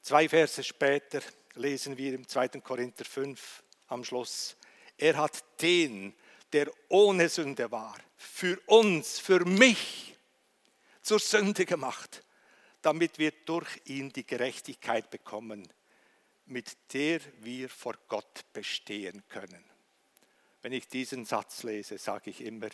[0.00, 1.20] Zwei Verse später
[1.54, 2.48] lesen wir im 2.
[2.60, 4.56] Korinther 5 am Schluss,
[4.96, 6.14] er hat den,
[6.52, 10.16] der ohne Sünde war, für uns, für mich
[11.02, 12.22] zur Sünde gemacht,
[12.82, 15.68] damit wir durch ihn die Gerechtigkeit bekommen,
[16.46, 19.64] mit der wir vor Gott bestehen können.
[20.62, 22.68] Wenn ich diesen Satz lese, sage ich immer,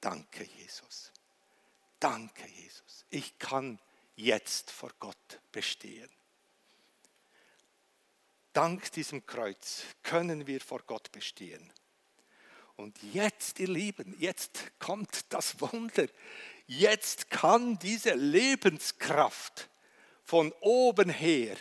[0.00, 1.12] danke Jesus.
[1.98, 3.04] Danke Jesus.
[3.10, 3.78] Ich kann
[4.14, 6.08] jetzt vor Gott bestehen.
[8.52, 11.72] Dank diesem Kreuz können wir vor Gott bestehen.
[12.76, 16.06] Und jetzt, ihr Lieben, jetzt kommt das Wunder.
[16.66, 19.68] Jetzt kann diese Lebenskraft
[20.24, 21.56] von oben her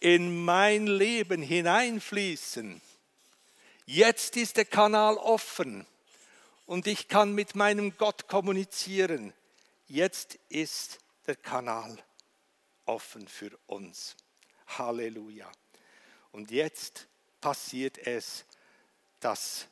[0.00, 2.80] in mein Leben hineinfließen.
[3.86, 5.86] Jetzt ist der Kanal offen
[6.66, 9.32] und ich kann mit meinem Gott kommunizieren.
[9.86, 11.96] Jetzt ist der Kanal
[12.84, 14.16] offen für uns.
[14.66, 15.50] Halleluja.
[16.32, 17.06] Und jetzt
[17.40, 18.44] passiert es,
[19.20, 19.66] dass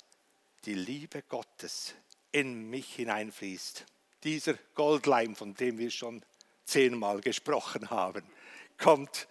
[0.65, 1.95] die Liebe Gottes
[2.33, 3.85] in mich hineinfließt.
[4.25, 6.25] Dieser Goldleim, von dem wir schon
[6.65, 8.25] zehnmal gesprochen haben,
[8.79, 9.29] kommt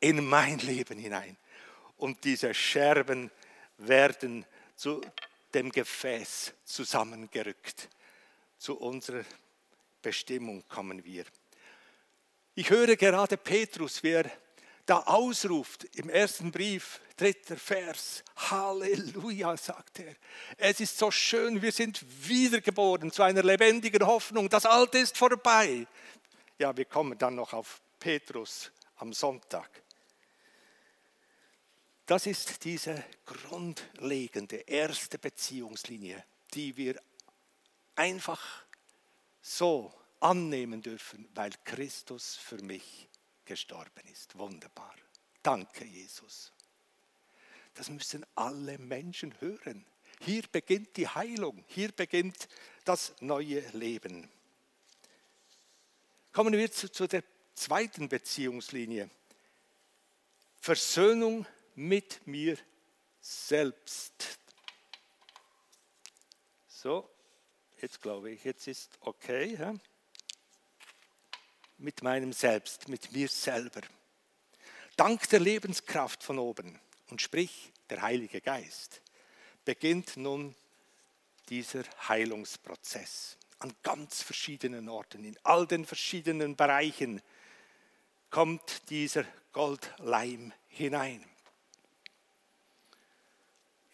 [0.00, 1.36] in mein Leben hinein.
[1.96, 3.30] Und diese Scherben
[3.78, 5.00] werden zu
[5.54, 7.88] dem Gefäß zusammengerückt.
[8.58, 9.24] Zu unserer
[10.02, 11.24] Bestimmung kommen wir.
[12.54, 14.30] Ich höre gerade Petrus, wie er
[14.84, 18.24] da ausruft im ersten Brief, dritter Vers.
[18.36, 20.14] Halleluja, sagt er.
[20.56, 24.48] Es ist so schön, wir sind wiedergeboren zu einer lebendigen Hoffnung.
[24.48, 25.86] Das Alte ist vorbei.
[26.58, 29.68] Ja, wir kommen dann noch auf Petrus am Sonntag.
[32.08, 36.98] Das ist diese grundlegende erste Beziehungslinie, die wir
[37.96, 38.64] einfach
[39.42, 43.10] so annehmen dürfen, weil Christus für mich
[43.44, 44.38] gestorben ist.
[44.38, 44.94] Wunderbar.
[45.42, 46.50] Danke, Jesus.
[47.74, 49.84] Das müssen alle Menschen hören.
[50.22, 52.48] Hier beginnt die Heilung, hier beginnt
[52.86, 54.30] das neue Leben.
[56.32, 57.22] Kommen wir zu, zu der
[57.54, 59.10] zweiten Beziehungslinie.
[60.58, 61.44] Versöhnung
[61.78, 62.58] mit mir
[63.20, 64.40] selbst.
[66.66, 67.08] So,
[67.80, 69.56] jetzt glaube ich, jetzt ist okay.
[69.56, 69.74] Ja?
[71.76, 73.82] Mit meinem Selbst, mit mir selber.
[74.96, 79.00] Dank der Lebenskraft von oben und sprich der Heilige Geist,
[79.64, 80.56] beginnt nun
[81.48, 87.22] dieser Heilungsprozess an ganz verschiedenen Orten, in all den verschiedenen Bereichen
[88.30, 91.24] kommt dieser Goldleim hinein.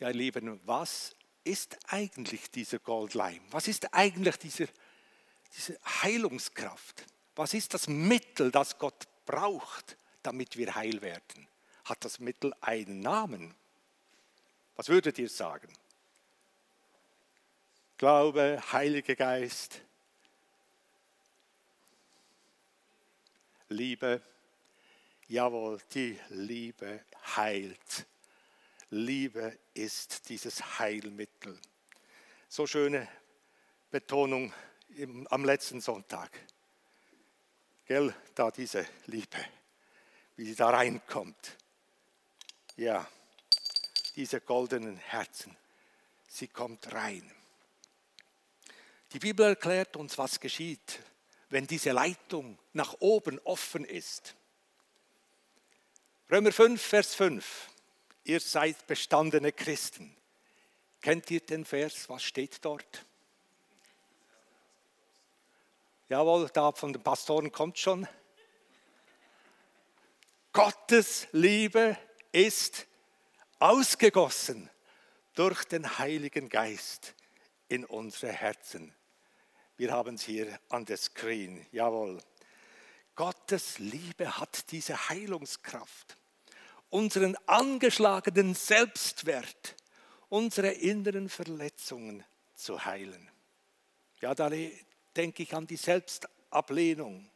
[0.04, 3.40] Ja, Lieben, was ist eigentlich dieser Goldleim?
[3.50, 4.68] Was ist eigentlich diese,
[5.56, 7.06] diese Heilungskraft?
[7.34, 11.48] Was ist das Mittel, das Gott braucht, damit wir heil werden?
[11.86, 13.54] Hat das Mittel einen Namen?
[14.76, 15.72] Was würdet ihr sagen?
[17.96, 19.80] Glaube, Heiliger Geist,
[23.70, 24.20] Liebe,
[25.28, 27.00] jawohl, die Liebe
[27.34, 28.06] heilt.
[28.94, 31.59] Liebe ist dieses Heilmittel.
[32.48, 33.09] So schöne
[33.90, 34.54] Betonung
[34.90, 36.30] im, am letzten Sonntag.
[37.87, 39.37] Gell, da diese Liebe,
[40.37, 41.57] wie sie da reinkommt.
[42.76, 43.04] Ja,
[44.14, 45.57] diese goldenen Herzen,
[46.28, 47.28] sie kommt rein.
[49.12, 51.00] Die Bibel erklärt uns, was geschieht,
[51.48, 54.37] wenn diese Leitung nach oben offen ist.
[56.30, 57.73] Römer 5, Vers 5
[58.24, 60.16] ihr seid bestandene Christen.
[61.00, 62.08] Kennt ihr den Vers?
[62.08, 63.04] Was steht dort?
[66.08, 68.06] Jawohl, da von den Pastoren kommt schon.
[70.52, 71.98] Gottes Liebe
[72.32, 72.87] ist
[73.58, 74.70] ausgegossen
[75.34, 77.14] durch den Heiligen Geist
[77.68, 78.94] in unsere Herzen.
[79.76, 81.66] Wir haben es hier an der Screen.
[81.72, 82.22] Jawohl.
[83.16, 86.16] Gottes Liebe hat diese Heilungskraft
[86.94, 89.74] unseren angeschlagenen Selbstwert,
[90.28, 92.22] unsere inneren Verletzungen
[92.54, 93.28] zu heilen.
[94.20, 94.48] Ja, da
[95.16, 97.28] denke ich an die Selbstablehnung.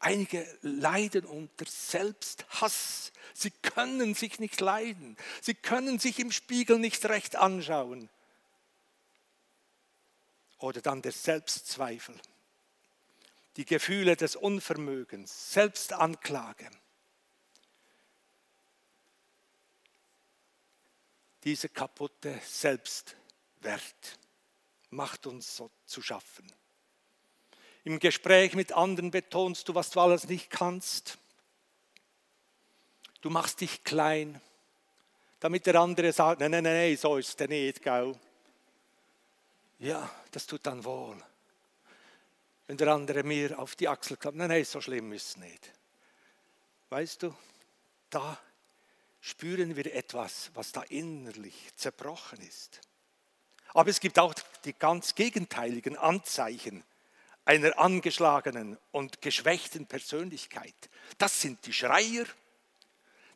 [0.00, 3.12] Einige leiden unter Selbsthass.
[3.34, 5.16] Sie können sich nicht leiden.
[5.40, 8.10] Sie können sich im Spiegel nicht recht anschauen.
[10.58, 12.16] Oder dann der Selbstzweifel.
[13.58, 16.68] Die Gefühle des Unvermögens, Selbstanklage.
[21.46, 24.18] Diese kaputte Selbstwert
[24.90, 26.52] macht uns so zu schaffen.
[27.84, 31.18] Im Gespräch mit anderen betonst du, was du alles nicht kannst.
[33.20, 34.40] Du machst dich klein,
[35.38, 38.18] damit der andere sagt, nein, nein, nein, so ist der nicht, gell?
[39.78, 41.16] Ja, das tut dann wohl.
[42.66, 45.72] Wenn der andere mir auf die Achsel klappt, nein, nein, so schlimm ist es nicht.
[46.88, 47.32] Weißt du,
[48.10, 48.36] da
[49.26, 52.80] spüren wir etwas, was da innerlich zerbrochen ist.
[53.74, 54.32] Aber es gibt auch
[54.64, 56.84] die ganz gegenteiligen Anzeichen
[57.44, 60.74] einer angeschlagenen und geschwächten Persönlichkeit.
[61.18, 62.24] Das sind die Schreier,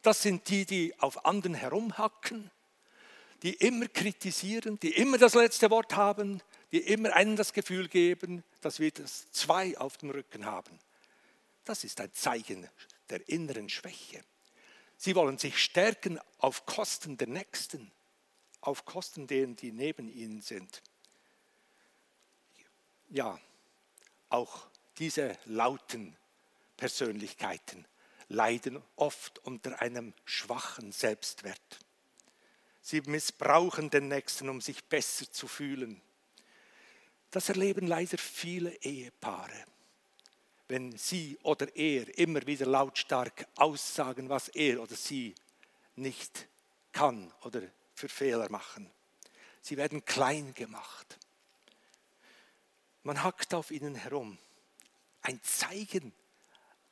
[0.03, 2.53] das sind die, die auf anderen herumhacken,
[3.42, 8.44] die immer kritisieren, die immer das letzte Wort haben, die immer einen das Gefühl geben,
[8.61, 10.79] dass wir das zwei auf dem Rücken haben.
[11.64, 12.68] Das ist ein Zeichen
[13.09, 14.22] der inneren Schwäche.
[15.03, 17.91] Sie wollen sich stärken auf Kosten der Nächsten.
[18.61, 20.83] auf Kosten denen, die neben ihnen sind.
[23.09, 23.41] Ja,
[24.29, 26.15] auch diese lauten
[26.77, 27.87] Persönlichkeiten
[28.29, 31.79] leiden oft unter einem schwachen Selbstwert.
[32.83, 36.03] Sie missbrauchen den Nächsten, um sich besser zu fühlen.
[37.31, 39.65] Das erleben leider viele Ehepaare.
[40.70, 45.35] Wenn sie oder er immer wieder lautstark aussagen, was er oder sie
[45.96, 46.46] nicht
[46.92, 48.88] kann oder für Fehler machen.
[49.61, 51.18] Sie werden klein gemacht.
[53.02, 54.38] Man hackt auf ihnen herum.
[55.22, 56.12] Ein Zeichen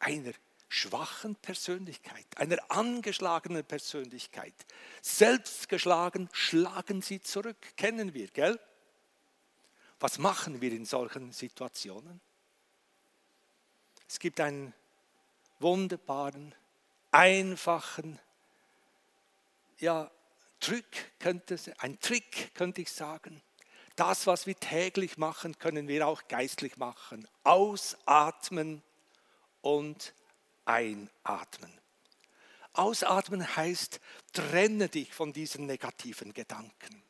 [0.00, 0.32] einer
[0.68, 4.54] schwachen Persönlichkeit, einer angeschlagenen Persönlichkeit.
[5.02, 8.58] Selbst geschlagen schlagen sie zurück, kennen wir, gell?
[10.00, 12.20] Was machen wir in solchen Situationen?
[14.08, 14.72] Es gibt einen
[15.60, 16.54] wunderbaren,
[17.10, 18.18] einfachen,
[19.78, 20.10] ja,
[20.60, 23.42] Trick könnte, ein Trick könnte ich sagen.
[23.96, 27.28] Das, was wir täglich machen, können wir auch geistlich machen.
[27.44, 28.82] Ausatmen
[29.60, 30.14] und
[30.64, 31.72] einatmen.
[32.72, 34.00] Ausatmen heißt,
[34.32, 37.02] trenne dich von diesen negativen Gedanken.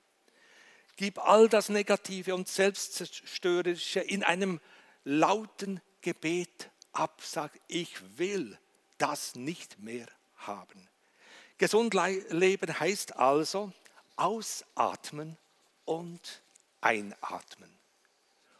[0.96, 4.60] Gib all das Negative und Selbstzerstörerische in einem
[5.04, 7.20] lauten Gebet ab.
[7.22, 8.58] Sag, ich will
[8.98, 10.06] das nicht mehr
[10.36, 10.88] haben.
[11.56, 13.72] Gesund leben heißt also
[14.16, 15.36] ausatmen
[15.84, 16.42] und
[16.80, 17.70] einatmen.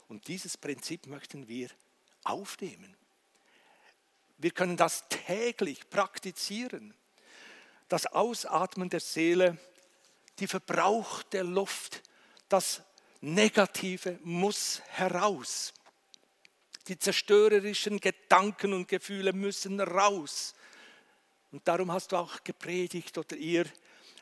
[0.08, 1.68] Und dieses Prinzip möchten wir
[2.24, 2.96] aufnehmen.
[4.38, 6.94] Wir können das täglich praktizieren.
[7.88, 9.58] Das Ausatmen der Seele,
[10.38, 12.02] die verbrauchte Luft,
[12.48, 12.82] das
[13.20, 15.74] Negative muss heraus.
[16.88, 20.54] Die zerstörerischen Gedanken und Gefühle müssen raus.
[21.52, 23.66] Und darum hast du auch gepredigt oder ihr,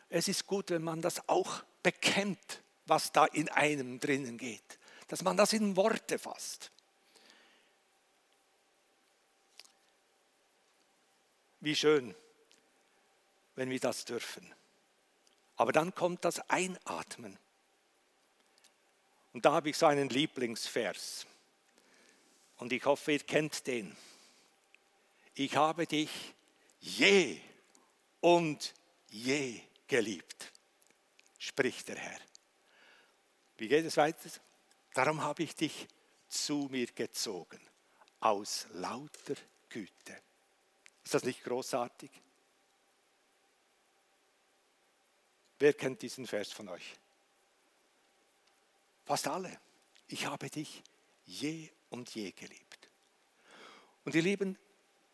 [0.09, 5.23] es ist gut, wenn man das auch bekennt, was da in einem drinnen geht, dass
[5.23, 6.71] man das in Worte fasst.
[11.61, 12.15] Wie schön,
[13.57, 14.53] wenn wir das dürfen.
[15.57, 17.39] Aber dann kommt das Einatmen.
[19.33, 21.27] Und da habe ich so einen Lieblingsvers.
[22.59, 23.97] Und ich hoffe, ihr kennt den.
[25.35, 26.11] Ich habe dich
[26.81, 27.39] je
[28.21, 28.75] und
[29.09, 30.53] je geliebt,
[31.39, 32.21] spricht der Herr.
[33.59, 34.31] Wie geht es weiter?
[34.95, 35.87] Darum habe ich dich
[36.29, 37.61] zu mir gezogen,
[38.21, 39.35] aus lauter
[39.69, 40.23] Güte.
[41.05, 42.11] Ist das nicht großartig?
[45.59, 46.97] Wer kennt diesen Vers von euch?
[49.05, 49.61] Fast alle.
[50.09, 50.83] Ich habe dich
[51.25, 52.91] je und je geliebt.
[54.05, 54.59] Und ihr Lieben,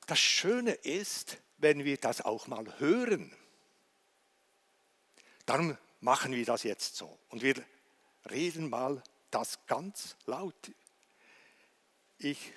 [0.06, 3.34] das Schöne ist, wenn wir das auch mal hören.
[5.46, 7.18] Darum machen wir das jetzt so.
[7.28, 7.54] Und wir
[8.30, 10.72] reden mal das ganz laut.
[12.18, 12.52] Ich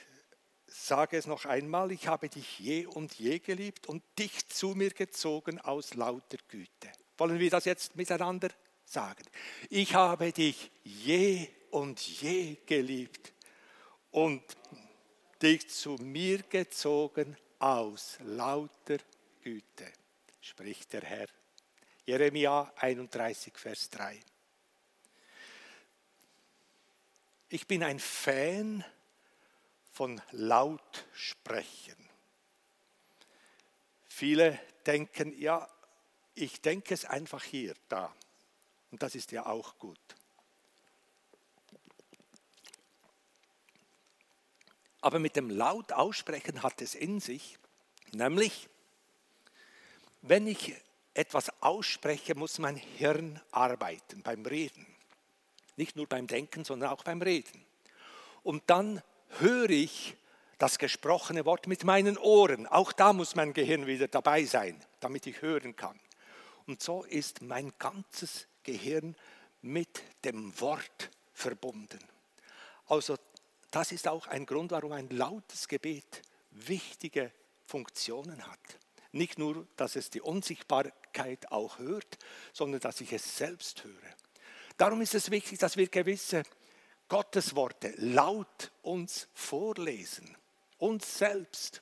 [0.68, 4.92] sage es noch einmal, ich habe dich je und je geliebt und dich zu mir
[4.92, 6.92] gezogen aus lauter Güte.
[7.18, 8.50] Wollen wir das jetzt miteinander
[8.84, 9.24] sagen?
[9.70, 13.35] Ich habe dich je und je geliebt
[14.16, 14.42] und
[15.42, 19.00] dich zu mir gezogen aus lauter
[19.44, 19.92] Güte,
[20.40, 21.28] spricht der Herr.
[22.06, 24.18] Jeremia 31, Vers 3.
[27.50, 28.86] Ich bin ein Fan
[29.92, 32.10] von Lautsprechen.
[34.08, 35.70] Viele denken, ja,
[36.36, 38.16] ich denke es einfach hier, da.
[38.92, 40.00] Und das ist ja auch gut.
[45.06, 47.60] Aber mit dem laut aussprechen hat es in sich,
[48.12, 48.68] nämlich,
[50.24, 50.74] wenn ich
[51.14, 54.88] etwas ausspreche, muss mein Hirn arbeiten beim Reden.
[55.76, 57.64] Nicht nur beim Denken, sondern auch beim Reden.
[58.42, 59.04] Und dann
[59.38, 60.18] höre ich
[60.58, 62.66] das gesprochene Wort mit meinen Ohren.
[62.66, 66.00] Auch da muss mein Gehirn wieder dabei sein, damit ich hören kann.
[66.66, 69.16] Und so ist mein ganzes Gehirn
[69.62, 72.00] mit dem Wort verbunden.
[72.88, 73.18] Also
[73.76, 76.22] das ist auch ein Grund, warum ein lautes Gebet
[76.52, 77.34] wichtige
[77.66, 78.80] Funktionen hat.
[79.12, 82.18] Nicht nur, dass es die Unsichtbarkeit auch hört,
[82.54, 84.16] sondern dass ich es selbst höre.
[84.78, 86.44] Darum ist es wichtig, dass wir gewisse
[87.10, 90.38] Gottesworte laut uns vorlesen.
[90.78, 91.82] Uns selbst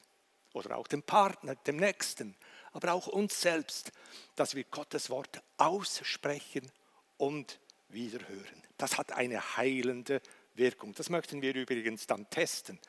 [0.54, 2.36] oder auch dem Partner, dem Nächsten,
[2.72, 3.92] aber auch uns selbst,
[4.36, 6.72] dass wir Gottes Wort aussprechen
[7.18, 8.64] und wiederhören.
[8.78, 10.43] Das hat eine heilende Wirkung.
[10.56, 12.80] Das möchten wir übrigens dann testen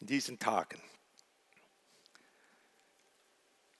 [0.00, 0.80] in diesen Tagen.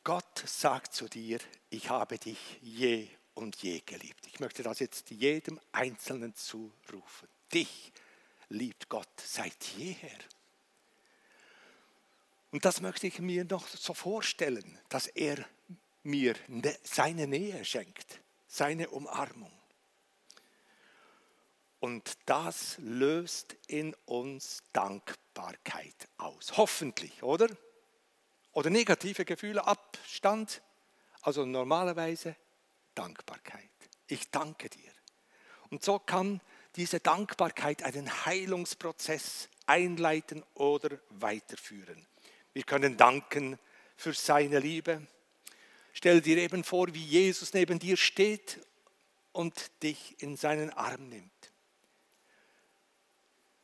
[0.05, 1.39] Gott sagt zu dir,
[1.71, 4.27] ich habe dich je und je geliebt.
[4.27, 7.29] Ich möchte das jetzt jedem Einzelnen zurufen.
[7.53, 7.93] Dich
[8.49, 10.19] liebt Gott seit jeher.
[12.51, 15.45] Und das möchte ich mir noch so vorstellen, dass er
[16.03, 19.53] mir ne, seine Nähe schenkt, seine Umarmung.
[21.83, 26.57] Und das löst in uns Dankbarkeit aus.
[26.57, 27.49] Hoffentlich, oder?
[28.53, 30.63] Oder negative Gefühle, Abstand.
[31.23, 32.37] Also normalerweise
[32.95, 33.69] Dankbarkeit.
[34.07, 34.93] Ich danke dir.
[35.71, 36.41] Und so kann
[36.77, 42.07] diese Dankbarkeit einen Heilungsprozess einleiten oder weiterführen.
[42.53, 43.59] Wir können danken
[43.97, 45.05] für seine Liebe.
[45.95, 48.61] Stell dir eben vor, wie Jesus neben dir steht
[49.33, 51.42] und dich in seinen Arm nimmt.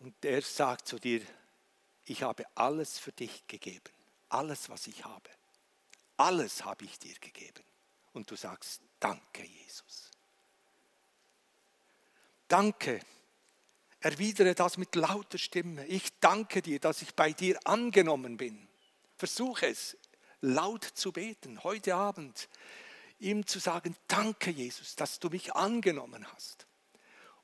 [0.01, 1.23] Und er sagt zu dir,
[2.05, 3.93] ich habe alles für dich gegeben,
[4.29, 5.31] alles, was ich habe.
[6.17, 7.63] Alles habe ich dir gegeben.
[8.13, 10.11] Und du sagst, danke Jesus.
[12.49, 13.01] Danke.
[14.01, 15.85] Erwidere das mit lauter Stimme.
[15.87, 18.69] Ich danke dir, dass ich bei dir angenommen bin.
[19.17, 19.97] Versuche es
[20.41, 22.49] laut zu beten, heute Abend,
[23.19, 26.67] ihm zu sagen, danke Jesus, dass du mich angenommen hast.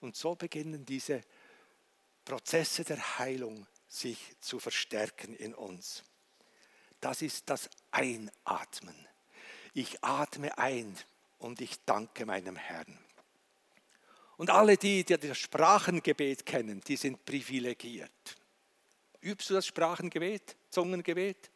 [0.00, 1.22] Und so beginnen diese
[2.24, 6.02] Prozesse der Heilung sich zu verstärken in uns.
[7.00, 8.96] Das ist das Einatmen.
[9.74, 10.96] Ich atme ein
[11.38, 12.98] und ich danke meinem Herrn.
[14.36, 18.36] Und alle die, die das Sprachengebet kennen, die sind privilegiert.
[19.20, 21.50] Übst du das Sprachengebet, Zungengebet?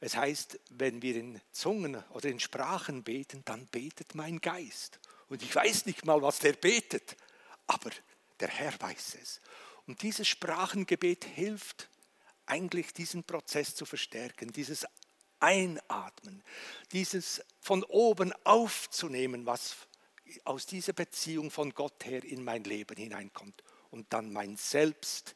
[0.00, 5.00] Es heißt, wenn wir in Zungen oder in Sprachen beten, dann betet mein Geist.
[5.28, 7.16] Und ich weiß nicht mal, was der betet,
[7.66, 7.90] aber
[8.40, 9.40] der Herr weiß es.
[9.86, 11.88] Und dieses Sprachengebet hilft
[12.46, 14.86] eigentlich diesen Prozess zu verstärken, dieses
[15.40, 16.42] Einatmen,
[16.92, 19.76] dieses von oben aufzunehmen, was
[20.44, 25.34] aus dieser Beziehung von Gott her in mein Leben hineinkommt und dann mein Selbst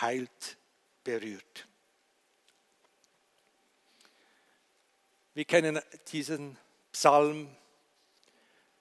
[0.00, 0.58] heilt,
[1.04, 1.68] berührt.
[5.34, 6.58] Wir kennen diesen
[6.92, 7.54] Psalm,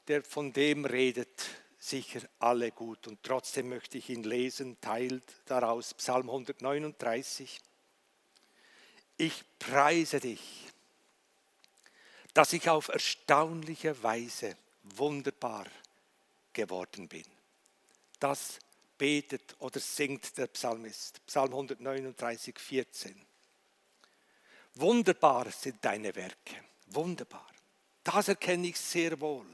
[0.08, 1.50] der von dem redet,
[1.90, 3.08] sicher alle gut.
[3.08, 7.62] Und trotzdem möchte ich ihn lesen, teilt daraus Psalm 139.
[9.18, 10.68] Ich preise dich,
[12.34, 15.66] dass ich auf erstaunliche Weise wunderbar
[16.52, 17.26] geworden bin.
[18.20, 18.60] Das
[18.98, 21.26] betet oder singt der Psalmist.
[21.28, 23.26] Psalm 139, 14.
[24.76, 26.64] Wunderbar sind deine Werke.
[26.88, 27.48] Wunderbar.
[28.04, 29.48] Das erkenne ich sehr wohl.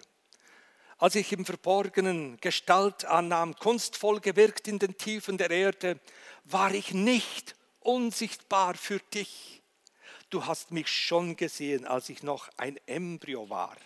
[1.01, 5.99] Als ich im Verborgenen Gestalt annahm, kunstvoll gewirkt in den Tiefen der Erde,
[6.43, 9.63] war ich nicht unsichtbar für dich.
[10.29, 13.77] Du hast mich schon gesehen, als ich noch ein Embryo war.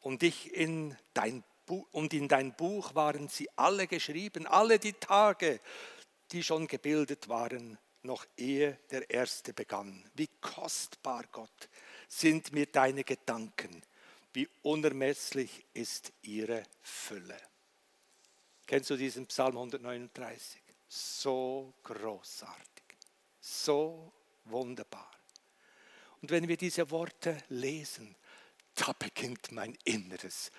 [0.00, 1.44] Und, ich in dein
[1.92, 5.60] und in dein Buch waren sie alle geschrieben, alle die Tage,
[6.32, 10.08] die schon gebildet waren noch ehe der erste begann.
[10.14, 11.68] Wie kostbar, Gott,
[12.08, 13.82] sind mir deine Gedanken,
[14.36, 17.40] wie unermesslich ist ihre Fülle.
[18.66, 20.60] Kennst du diesen Psalm 139?
[20.86, 22.84] So großartig,
[23.40, 24.12] so
[24.44, 25.10] wunderbar.
[26.20, 28.14] Und wenn wir diese Worte lesen,
[28.74, 30.52] da beginnt mein Inneres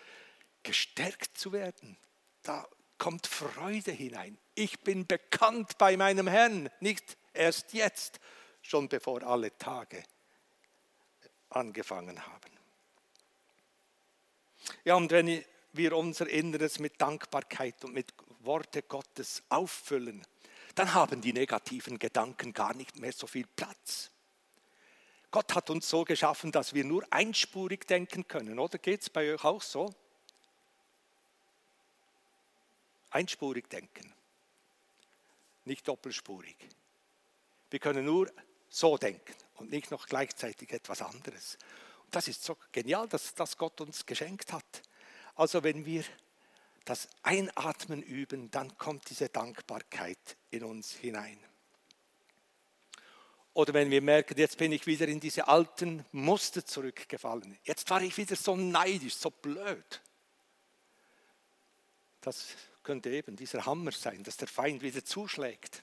[0.64, 1.98] gestärkt zu werden.
[2.42, 2.68] Da
[2.98, 4.40] kommt Freude hinein.
[4.56, 8.20] Ich bin bekannt bei meinem Herrn, nicht erst jetzt,
[8.64, 10.04] schon bevor alle Tage
[11.50, 12.57] angefangen haben.
[14.84, 15.44] Ja, und wenn
[15.74, 20.26] wir unser Inneres mit Dankbarkeit und mit Worte Gottes auffüllen,
[20.76, 24.12] dann haben die negativen Gedanken gar nicht mehr so viel Platz.
[25.32, 29.34] Gott hat uns so geschaffen, dass wir nur einspurig denken können, oder geht es bei
[29.34, 29.94] euch auch so?
[33.10, 34.14] Einspurig denken,
[35.66, 36.56] nicht doppelspurig.
[37.70, 38.32] Wir können nur
[38.70, 41.58] so denken und nicht noch gleichzeitig etwas anderes.
[42.12, 44.82] Das ist so genial, dass das Gott uns geschenkt hat.
[45.36, 46.04] Also wenn wir
[46.86, 51.38] das Einatmen üben, dann kommt diese Dankbarkeit in uns hinein.
[53.54, 57.58] Oder wenn wir merken, jetzt bin ich wieder in diese alten Muster zurückgefallen.
[57.64, 60.02] Jetzt war ich wieder so neidisch, so blöd.
[62.22, 62.48] Das
[62.84, 65.82] könnte eben dieser Hammer sein, dass der Feind wieder zuschlägt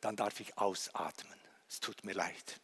[0.00, 1.38] dann darf ich ausatmen.
[1.68, 2.60] Es tut mir leid.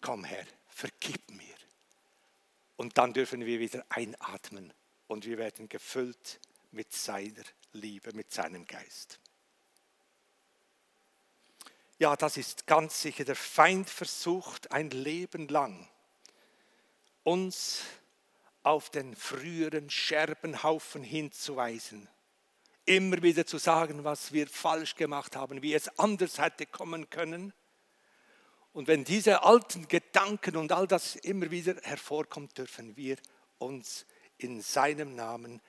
[0.00, 1.54] Komm Herr, vergib mir.
[2.76, 4.72] Und dann dürfen wir wieder einatmen
[5.06, 6.40] und wir werden gefüllt
[6.72, 9.18] mit seiner Liebe, mit seinem Geist.
[11.98, 13.24] Ja, das ist ganz sicher.
[13.24, 15.88] Der Feind versucht ein Leben lang,
[17.24, 17.82] uns
[18.62, 22.08] auf den früheren Scherbenhaufen hinzuweisen.
[22.84, 27.52] Immer wieder zu sagen, was wir falsch gemacht haben, wie es anders hätte kommen können.
[28.76, 33.16] Und wenn diese alten Gedanken und all das immer wieder hervorkommt, dürfen wir
[33.56, 34.04] uns
[34.36, 35.62] in seinem Namen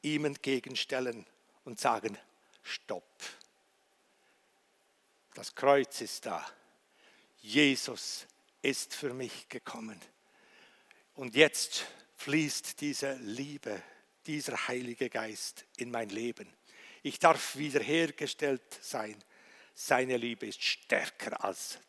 [0.00, 1.26] ihm entgegenstellen
[1.64, 2.16] und sagen,
[2.62, 3.22] stopp.
[5.34, 6.46] Das Kreuz ist da.
[7.42, 8.26] Jesus
[8.62, 10.00] ist für mich gekommen.
[11.14, 11.84] Und jetzt
[12.14, 13.82] fließt diese Liebe,
[14.24, 16.50] dieser Heilige Geist in mein Leben.
[17.02, 19.22] Ich darf wiederhergestellt sein.
[19.74, 21.80] Seine Liebe ist stärker als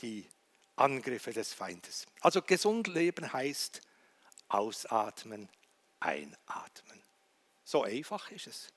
[0.00, 0.26] die
[0.76, 2.06] Angriffe des Feindes.
[2.20, 3.80] Also gesund leben heißt
[4.48, 5.48] ausatmen,
[6.00, 7.02] einatmen.
[7.64, 8.68] So einfach ist es.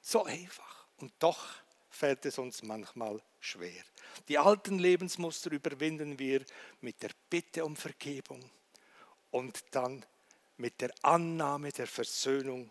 [0.00, 0.86] So einfach.
[0.98, 1.46] Und doch
[1.90, 3.82] fällt es uns manchmal schwer.
[4.28, 6.44] Die alten Lebensmuster überwinden wir
[6.80, 8.50] mit der Bitte um Vergebung
[9.30, 10.04] und dann
[10.56, 12.70] mit der Annahme der Versöhnung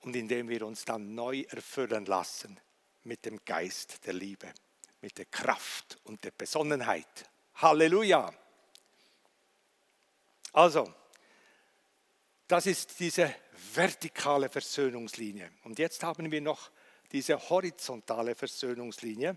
[0.00, 2.58] und indem wir uns dann neu erfüllen lassen
[3.04, 4.52] mit dem Geist der Liebe,
[5.00, 7.28] mit der Kraft und der Besonnenheit.
[7.56, 8.32] Halleluja!
[10.52, 10.92] Also,
[12.48, 13.34] das ist diese
[13.74, 15.50] vertikale Versöhnungslinie.
[15.64, 16.70] Und jetzt haben wir noch
[17.12, 19.36] diese horizontale Versöhnungslinie.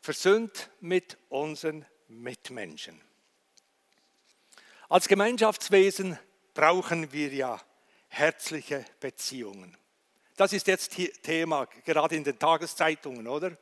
[0.00, 3.00] Versöhnt mit unseren Mitmenschen.
[4.88, 6.18] Als Gemeinschaftswesen
[6.54, 7.60] brauchen wir ja
[8.08, 9.76] herzliche Beziehungen.
[10.36, 13.56] Das ist jetzt Thema, gerade in den Tageszeitungen, oder?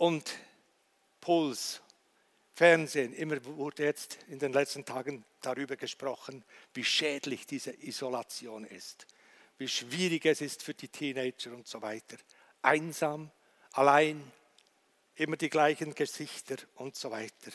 [0.00, 0.34] Und
[1.20, 1.82] Puls
[2.54, 6.42] Fernsehen, immer wurde jetzt in den letzten Tagen darüber gesprochen,
[6.72, 9.06] wie schädlich diese Isolation ist,
[9.58, 12.16] wie schwierig es ist für die Teenager und so weiter.
[12.62, 13.30] Einsam,
[13.72, 14.32] allein,
[15.16, 17.52] immer die gleichen Gesichter und so weiter.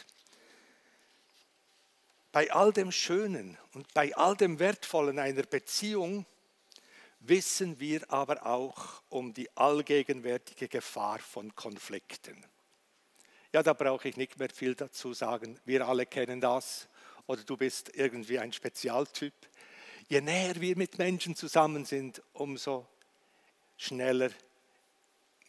[2.32, 6.28] Bei all dem Schönen und bei all dem Wertvollen einer Beziehung
[7.28, 12.46] wissen wir aber auch um die allgegenwärtige Gefahr von Konflikten.
[13.54, 15.60] Ja, da brauche ich nicht mehr viel dazu sagen.
[15.66, 16.90] Wir alle kennen das.
[17.28, 19.34] Oder du bist irgendwie ein Spezialtyp.
[20.08, 22.88] Je näher wir mit Menschen zusammen sind, umso
[23.78, 24.30] schneller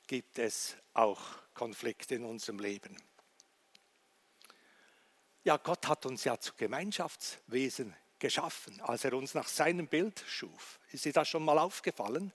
[0.07, 1.21] gibt es auch
[1.53, 2.97] Konflikte in unserem Leben.
[5.45, 10.81] Ja, Gott hat uns ja zu Gemeinschaftswesen geschaffen, als er uns nach seinem Bild schuf.
[10.93, 12.33] Ist dir das schon mal aufgefallen?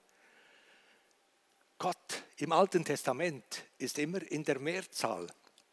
[1.78, 5.28] Gott im Alten Testament ist immer in der Mehrzahl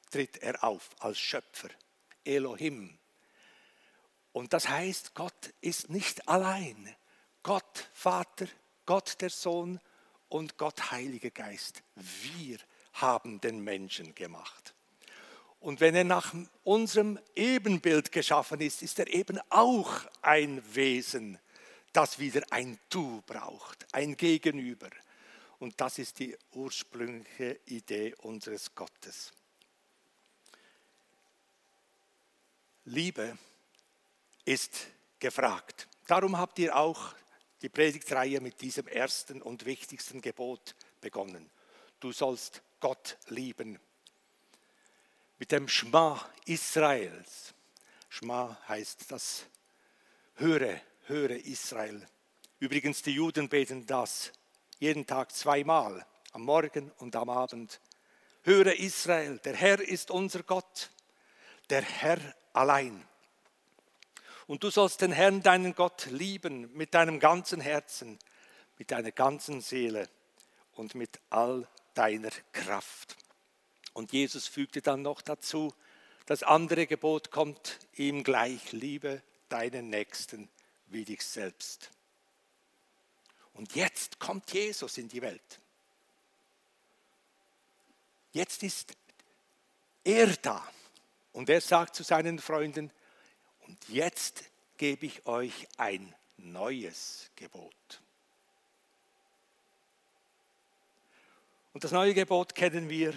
[0.09, 1.69] tritt er auf als Schöpfer,
[2.23, 2.97] Elohim.
[4.31, 6.95] Und das heißt, Gott ist nicht allein.
[7.43, 8.47] Gott Vater,
[8.85, 9.79] Gott der Sohn
[10.27, 11.83] und Gott Heiliger Geist.
[11.95, 12.57] Wir
[12.93, 14.73] haben den Menschen gemacht.
[15.59, 16.33] Und wenn er nach
[16.63, 19.91] unserem Ebenbild geschaffen ist, ist er eben auch
[20.21, 21.37] ein Wesen,
[21.91, 24.89] das wieder ein Du braucht, ein Gegenüber.
[25.59, 29.33] Und das ist die ursprüngliche Idee unseres Gottes.
[32.85, 33.37] Liebe
[34.45, 34.87] ist
[35.19, 35.87] gefragt.
[36.07, 37.13] Darum habt ihr auch
[37.61, 41.49] die Predigtreihe mit diesem ersten und wichtigsten Gebot begonnen.
[41.99, 43.77] Du sollst Gott lieben.
[45.39, 47.53] Mit dem Schma Israels.
[48.09, 49.45] Schma heißt das
[50.35, 52.05] Höre, höre Israel.
[52.59, 54.33] Übrigens, die Juden beten das
[54.79, 57.79] jeden Tag zweimal, am Morgen und am Abend.
[58.43, 60.89] Höre Israel, der Herr ist unser Gott.
[61.69, 62.19] Der Herr
[62.51, 63.07] allein.
[64.45, 68.19] Und du sollst den Herrn, deinen Gott, lieben mit deinem ganzen Herzen,
[68.77, 70.09] mit deiner ganzen Seele
[70.73, 73.15] und mit all deiner Kraft.
[73.93, 75.73] Und Jesus fügte dann noch dazu,
[76.25, 80.47] das andere Gebot kommt ihm gleich, liebe deinen Nächsten
[80.87, 81.89] wie dich selbst.
[83.53, 85.59] Und jetzt kommt Jesus in die Welt.
[88.31, 88.93] Jetzt ist
[90.03, 90.65] er da.
[91.33, 92.91] Und er sagt zu seinen Freunden,
[93.67, 94.43] und jetzt
[94.77, 98.01] gebe ich euch ein neues Gebot.
[101.73, 103.13] Und das neue Gebot kennen wir.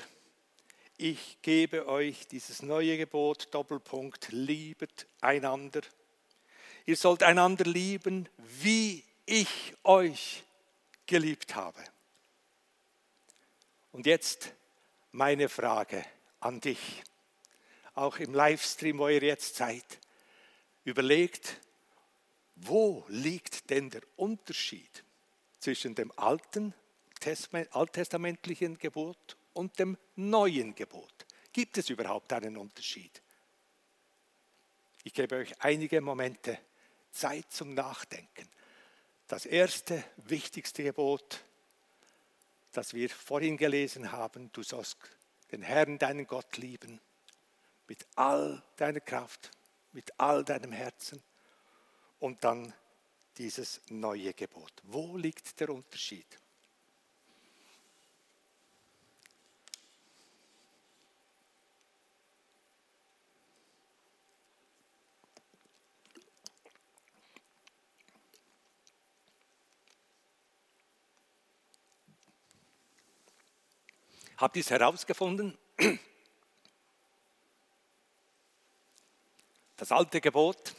[1.04, 5.80] Ich gebe euch dieses neue Gebot, Doppelpunkt, liebet einander.
[6.86, 10.44] Ihr sollt einander lieben, wie ich euch
[11.04, 11.82] geliebt habe.
[13.90, 14.52] Und jetzt
[15.10, 16.04] meine Frage
[16.38, 17.02] an dich
[17.94, 19.98] auch im Livestream, wo ihr jetzt seid,
[20.84, 21.58] überlegt,
[22.54, 25.02] wo liegt denn der Unterschied
[25.58, 26.74] zwischen dem alten
[27.72, 31.26] alttestamentlichen Gebot und dem neuen Gebot.
[31.52, 33.22] Gibt es überhaupt einen Unterschied?
[35.04, 36.58] Ich gebe euch einige Momente
[37.10, 38.48] Zeit zum Nachdenken.
[39.26, 41.44] Das erste, wichtigste Gebot,
[42.72, 44.96] das wir vorhin gelesen haben, du sollst
[45.50, 47.00] den Herrn, deinen Gott lieben,
[47.86, 49.50] mit all deiner Kraft,
[49.92, 51.22] mit all deinem Herzen
[52.18, 52.72] und dann
[53.36, 54.72] dieses neue Gebot.
[54.84, 56.26] Wo liegt der Unterschied?
[74.42, 75.56] Habt ihr es herausgefunden?
[79.76, 80.74] Das alte Gebot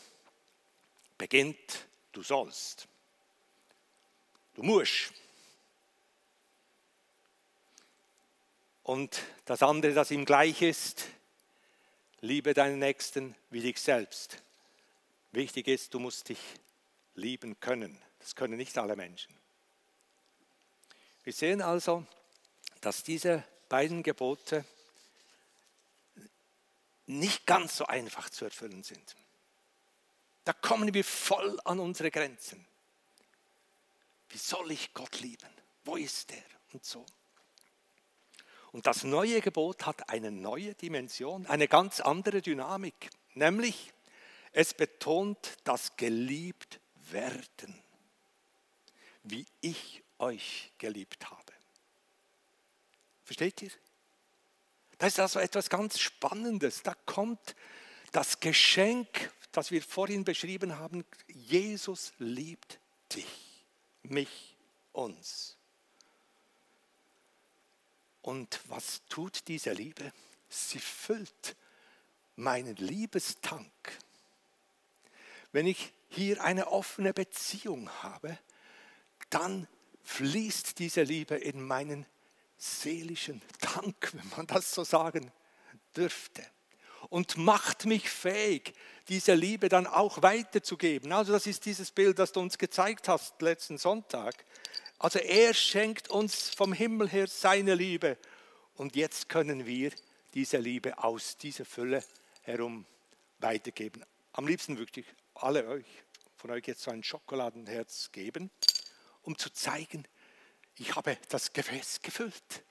[1.18, 2.90] beginnt, du sollst,
[4.56, 5.14] du musst.
[8.84, 11.06] Und das andere, das ihm gleich ist,
[12.20, 14.44] liebe deinen Nächsten wie dich selbst.
[15.32, 16.42] Wichtig ist, du musst dich
[17.16, 17.98] lieben können.
[18.20, 19.34] Das können nicht alle Menschen.
[21.24, 22.06] Wir sehen also,
[22.82, 24.64] dass diese beiden Gebote
[27.08, 29.16] nicht ganz so einfach zu erfüllen sind.
[30.44, 32.64] Da kommen wir voll an unsere Grenzen.
[34.30, 35.50] Wie soll ich Gott lieben?
[35.86, 36.44] Wo ist er?
[36.72, 37.04] Und so.
[38.72, 43.92] Und das neue Gebot hat eine neue Dimension, eine ganz andere Dynamik, nämlich
[44.52, 47.82] es betont das geliebt werden,
[49.24, 51.53] wie ich euch geliebt habe.
[53.24, 53.72] Versteht ihr?
[54.98, 56.84] Das ist also etwas ganz Spannendes.
[56.84, 57.56] Da kommt
[58.12, 61.06] das Geschenk, das wir vorhin beschrieben haben.
[61.28, 62.80] Jesus liebt
[63.12, 63.66] dich,
[64.04, 64.56] mich,
[64.92, 65.58] uns.
[68.22, 70.14] Und was tut diese Liebe?
[70.48, 71.56] Sie füllt
[72.36, 73.72] meinen Liebestank.
[75.52, 78.38] Wenn ich hier eine offene Beziehung habe,
[79.30, 79.68] dann
[80.04, 82.06] fließt diese Liebe in meinen
[82.64, 85.32] seelischen Dank, wenn man das so sagen
[85.96, 86.44] dürfte.
[87.10, 88.74] Und macht mich fähig,
[89.10, 91.12] diese Liebe dann auch weiterzugeben.
[91.12, 94.46] Also das ist dieses Bild, das du uns gezeigt hast letzten Sonntag.
[94.98, 98.18] Also er schenkt uns vom Himmel her seine Liebe.
[98.76, 99.92] Und jetzt können wir
[100.34, 102.04] diese Liebe aus dieser Fülle
[102.42, 102.86] herum
[103.40, 104.04] weitergeben.
[104.32, 105.06] Am liebsten wirklich
[105.36, 105.86] alle euch,
[106.38, 108.50] von euch jetzt so ein Schokoladenherz geben,
[109.22, 110.08] um zu zeigen,
[110.78, 112.64] ich habe das Gefäß gefüllt.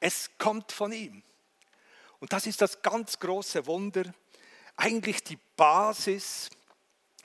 [0.00, 1.22] Es kommt von ihm.
[2.18, 4.14] Und das ist das ganz große Wunder,
[4.76, 6.50] eigentlich die Basis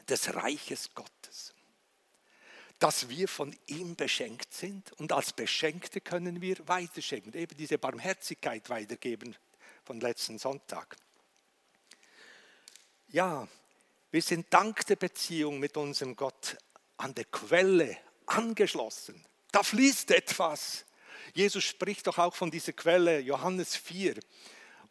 [0.07, 1.53] des Reiches Gottes.
[2.79, 8.69] Dass wir von ihm beschenkt sind und als Beschenkte können wir weiterschenken, eben diese Barmherzigkeit
[8.69, 9.35] weitergeben
[9.83, 10.95] von letzten Sonntag.
[13.09, 13.47] Ja,
[14.11, 16.57] wir sind dank der Beziehung mit unserem Gott
[16.97, 19.23] an der Quelle angeschlossen.
[19.57, 20.85] Da fließt etwas.
[21.33, 24.13] Jesus spricht doch auch von dieser Quelle, Johannes 4,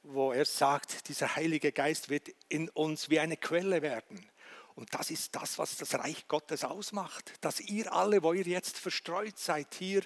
[0.02, 4.28] wo er sagt, dieser Heilige Geist wird in uns wie eine Quelle werden.
[4.74, 7.32] Und das ist das, was das Reich Gottes ausmacht.
[7.42, 10.02] Dass ihr alle, wo ihr jetzt verstreut seid, hier,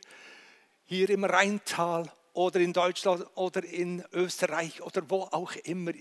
[0.84, 5.92] hier im Rheintal oder in Deutschland oder in Österreich oder wo auch immer,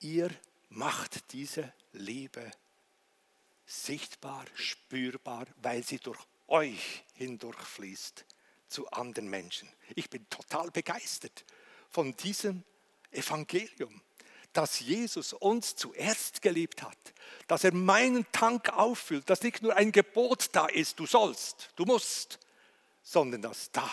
[0.00, 0.30] ihr
[0.68, 2.50] macht diese Liebe
[3.66, 6.18] sichtbar, spürbar, weil sie durch
[6.52, 8.24] euch hindurchfließt
[8.68, 9.68] zu anderen Menschen.
[9.94, 11.44] Ich bin total begeistert
[11.90, 12.64] von diesem
[13.10, 14.02] Evangelium,
[14.52, 16.98] dass Jesus uns zuerst geliebt hat,
[17.46, 21.84] dass er meinen Tank auffüllt, dass nicht nur ein Gebot da ist, du sollst, du
[21.84, 22.38] musst,
[23.02, 23.88] sondern dass da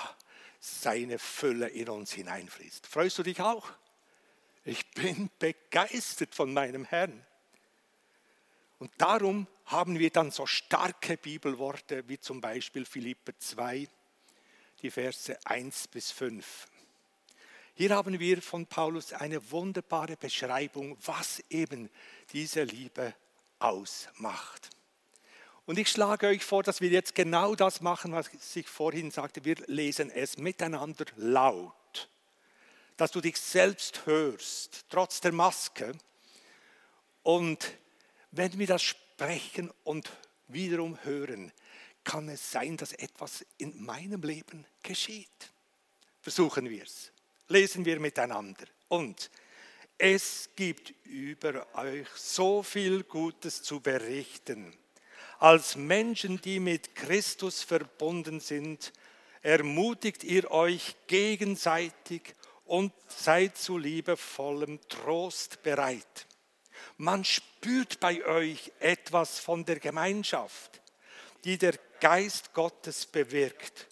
[0.59, 2.87] seine Fülle in uns hineinfließt.
[2.87, 3.69] Freust du dich auch?
[4.65, 7.25] Ich bin begeistert von meinem Herrn.
[8.79, 13.87] Und darum haben wir dann so starke Bibelworte wie zum Beispiel Philipper 2,
[14.81, 16.67] die Verse 1 bis 5.
[17.75, 21.89] Hier haben wir von Paulus eine wunderbare Beschreibung, was eben
[22.31, 23.13] diese Liebe
[23.59, 24.69] ausmacht.
[25.65, 29.45] Und ich schlage euch vor, dass wir jetzt genau das machen, was ich vorhin sagte.
[29.45, 32.09] Wir lesen es miteinander laut,
[32.97, 35.91] dass du dich selbst hörst, trotz der Maske.
[37.23, 37.77] Und
[38.31, 40.11] wenn wir das sprechen und
[40.47, 41.51] wiederum hören,
[42.03, 45.51] kann es sein, dass etwas in meinem Leben geschieht.
[46.21, 47.11] Versuchen wir es.
[47.47, 48.65] Lesen wir miteinander.
[48.87, 49.29] Und
[49.97, 54.73] es gibt über euch so viel Gutes zu berichten.
[55.39, 58.93] Als Menschen, die mit Christus verbunden sind,
[59.41, 62.33] ermutigt ihr euch gegenseitig
[62.65, 66.27] und seid zu liebevollem Trost bereit.
[66.97, 70.81] Man spürt bei euch etwas von der Gemeinschaft,
[71.43, 73.87] die der Geist Gottes bewirkt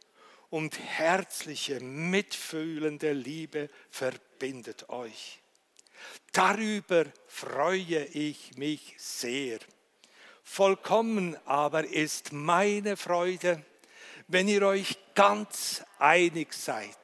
[0.50, 5.40] und herzliche, mitfühlende Liebe verbindet euch.
[6.32, 9.60] Darüber freue ich mich sehr.
[10.44, 13.66] Vollkommen aber ist meine Freude,
[14.28, 16.98] wenn ihr euch ganz einig seid,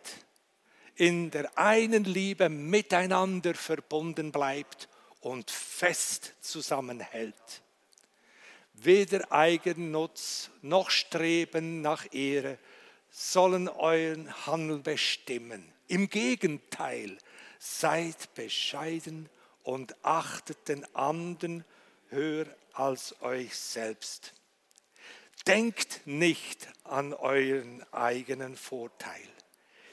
[0.96, 4.88] in der einen Liebe miteinander verbunden bleibt
[5.24, 7.62] und fest zusammenhält.
[8.74, 12.58] Weder Eigennutz noch Streben nach Ehre
[13.10, 15.72] sollen euren Handel bestimmen.
[15.88, 17.18] Im Gegenteil,
[17.60, 19.30] seid bescheiden
[19.64, 21.64] und achtet den anderen
[22.10, 24.34] höher als euch selbst.
[25.48, 29.28] Denkt nicht an euren eigenen Vorteil.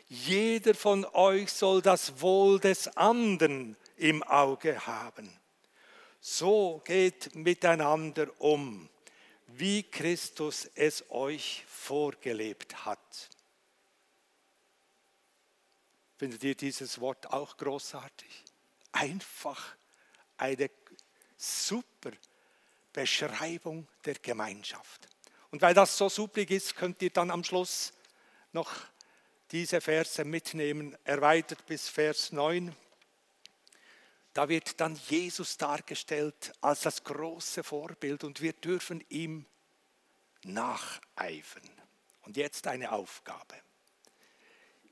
[0.08, 5.30] Jeder von euch soll das Wohl des anderen im Auge haben.
[6.20, 8.88] So geht miteinander um,
[9.46, 13.28] wie Christus es euch vorgelebt hat.
[16.18, 18.44] Findet ihr dieses Wort auch großartig?
[18.92, 19.76] Einfach
[20.36, 20.70] eine
[21.36, 22.10] super
[22.92, 25.08] Beschreibung der Gemeinschaft.
[25.50, 27.92] Und weil das so suplig ist, könnt ihr dann am Schluss
[28.52, 28.70] noch
[29.50, 32.74] diese Verse mitnehmen, erweitert bis Vers 9.
[34.32, 39.46] Da wird dann Jesus dargestellt als das große Vorbild und wir dürfen ihm
[40.44, 41.68] nacheifern.
[42.22, 43.56] Und jetzt eine Aufgabe.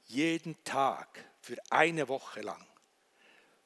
[0.06, 2.66] Jeden Tag für eine Woche lang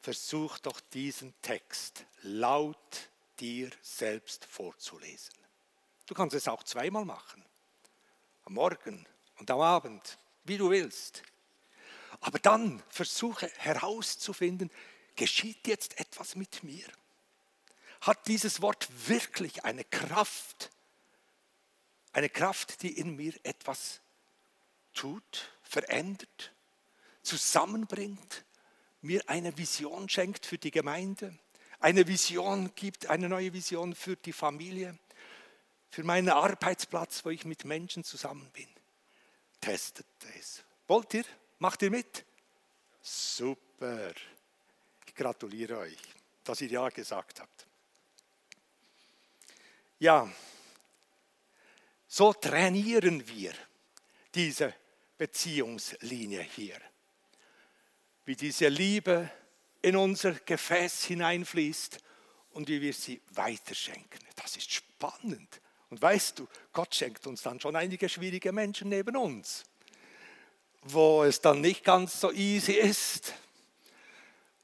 [0.00, 5.34] versuch doch diesen Text laut dir selbst vorzulesen.
[6.06, 7.44] Du kannst es auch zweimal machen.
[8.44, 9.06] Am Morgen
[9.38, 11.22] und am Abend, wie du willst.
[12.20, 14.70] Aber dann versuche herauszufinden,
[15.16, 16.86] geschieht jetzt etwas mit mir?
[18.00, 20.70] Hat dieses Wort wirklich eine Kraft?
[22.12, 24.00] Eine Kraft, die in mir etwas
[24.92, 26.52] tut, verändert,
[27.22, 28.44] zusammenbringt,
[29.00, 31.38] mir eine Vision schenkt für die Gemeinde,
[31.80, 34.98] eine Vision gibt, eine neue Vision für die Familie,
[35.90, 38.68] für meinen Arbeitsplatz, wo ich mit Menschen zusammen bin.
[39.60, 40.06] Testet
[40.38, 40.64] es.
[40.86, 41.24] Wollt ihr?
[41.58, 42.24] Macht ihr mit?
[43.00, 44.12] Super.
[45.22, 45.98] Gratuliere euch,
[46.42, 47.64] dass ihr Ja gesagt habt.
[50.00, 50.28] Ja,
[52.08, 53.52] so trainieren wir
[54.34, 54.74] diese
[55.16, 56.76] Beziehungslinie hier.
[58.24, 59.30] Wie diese Liebe
[59.80, 62.00] in unser Gefäß hineinfließt
[62.54, 64.18] und wie wir sie weiterschenken.
[64.34, 65.60] Das ist spannend.
[65.90, 69.62] Und weißt du, Gott schenkt uns dann schon einige schwierige Menschen neben uns,
[70.82, 73.34] wo es dann nicht ganz so easy ist.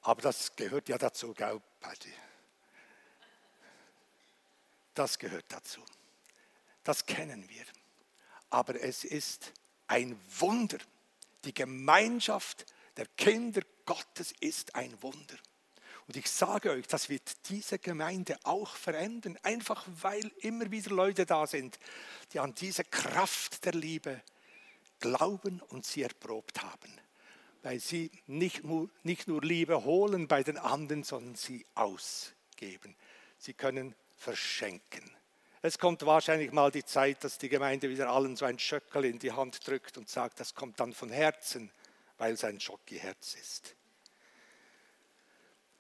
[0.09, 2.11] Aber das gehört ja dazu, gell, Patty?
[4.95, 5.85] Das gehört dazu.
[6.83, 7.65] Das kennen wir.
[8.49, 9.53] Aber es ist
[9.87, 10.79] ein Wunder.
[11.45, 12.65] Die Gemeinschaft
[12.97, 15.37] der Kinder Gottes ist ein Wunder.
[16.07, 21.27] Und ich sage euch, das wird diese Gemeinde auch verändern, einfach weil immer wieder Leute
[21.27, 21.79] da sind,
[22.33, 24.23] die an diese Kraft der Liebe
[25.01, 26.99] glauben und sie erprobt haben.
[27.63, 32.95] Weil sie nicht nur, nicht nur Liebe holen bei den anderen, sondern sie ausgeben.
[33.39, 35.11] Sie können verschenken.
[35.61, 39.19] Es kommt wahrscheinlich mal die Zeit, dass die Gemeinde wieder allen so ein Schöckel in
[39.19, 41.71] die Hand drückt und sagt, das kommt dann von Herzen,
[42.17, 43.75] weil es ein Schocki-Herz ist.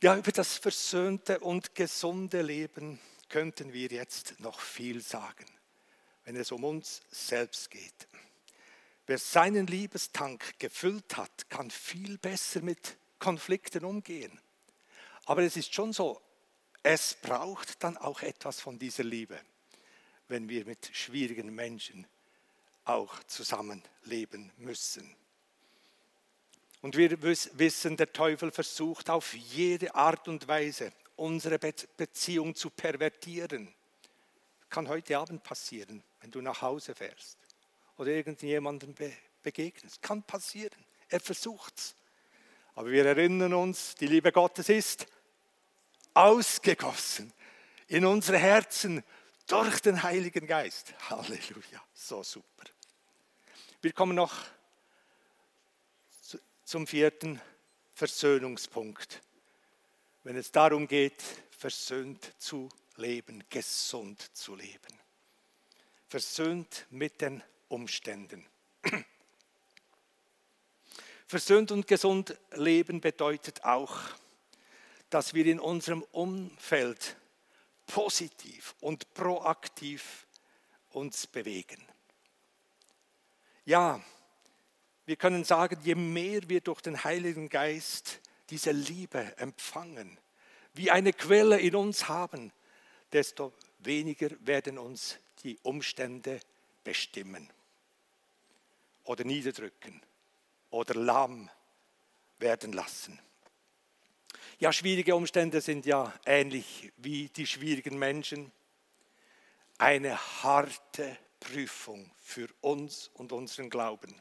[0.00, 5.46] Ja, über das versöhnte und gesunde Leben könnten wir jetzt noch viel sagen,
[6.24, 8.08] wenn es um uns selbst geht.
[9.08, 14.38] Wer seinen Liebestank gefüllt hat, kann viel besser mit Konflikten umgehen.
[15.24, 16.20] Aber es ist schon so,
[16.82, 19.40] es braucht dann auch etwas von dieser Liebe,
[20.28, 22.06] wenn wir mit schwierigen Menschen
[22.84, 25.16] auch zusammenleben müssen.
[26.82, 33.72] Und wir wissen, der Teufel versucht auf jede Art und Weise, unsere Beziehung zu pervertieren.
[34.68, 37.38] Kann heute Abend passieren, wenn du nach Hause fährst
[37.98, 38.94] oder irgendjemandem
[39.42, 40.00] begegnest.
[40.00, 40.84] Kann passieren.
[41.08, 41.94] Er versucht es.
[42.74, 45.06] Aber wir erinnern uns, die Liebe Gottes ist
[46.14, 47.32] ausgegossen
[47.88, 49.02] in unsere Herzen
[49.46, 50.94] durch den Heiligen Geist.
[51.10, 52.64] Halleluja, so super.
[53.80, 54.44] Wir kommen noch
[56.64, 57.40] zum vierten
[57.94, 59.22] Versöhnungspunkt.
[60.22, 65.00] Wenn es darum geht, versöhnt zu leben, gesund zu leben.
[66.08, 68.46] Versöhnt mit den Umständen.
[71.26, 73.98] Versöhnt und gesund leben bedeutet auch,
[75.10, 77.16] dass wir in unserem Umfeld
[77.86, 80.26] positiv und proaktiv
[80.90, 81.82] uns bewegen.
[83.66, 84.02] Ja,
[85.04, 90.18] wir können sagen, je mehr wir durch den Heiligen Geist diese Liebe empfangen,
[90.72, 92.52] wie eine Quelle in uns haben,
[93.12, 96.40] desto weniger werden uns die Umstände
[96.84, 97.50] bestimmen
[99.08, 100.02] oder niederdrücken
[100.70, 101.50] oder lahm
[102.38, 103.18] werden lassen.
[104.58, 108.52] Ja, schwierige Umstände sind ja ähnlich wie die schwierigen Menschen.
[109.78, 114.20] Eine harte Prüfung für uns und unseren Glauben.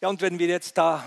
[0.00, 1.04] Ja, und wenn wir jetzt da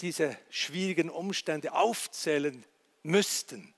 [0.00, 2.64] diese schwierigen Umstände aufzählen
[3.02, 3.72] müssten,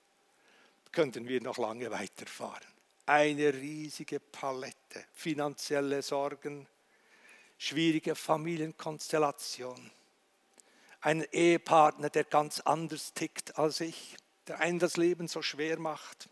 [0.91, 2.67] könnten wir noch lange weiterfahren.
[3.05, 6.67] Eine riesige Palette, finanzielle Sorgen,
[7.59, 9.91] schwierige Familienkonstellation,
[11.01, 16.29] ein Ehepartner, der ganz anders tickt als ich, der einen das Leben so schwer macht.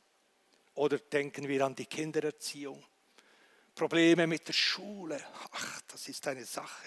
[0.75, 2.85] Oder denken wir an die Kindererziehung,
[3.75, 6.87] Probleme mit der Schule, ach, das ist eine Sache.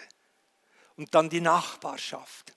[0.98, 2.54] Und dann die Nachbarschaft,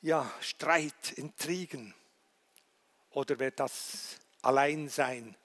[0.00, 1.94] ja, Streit, Intrigen.
[3.10, 5.36] Oder wer das Alleinsein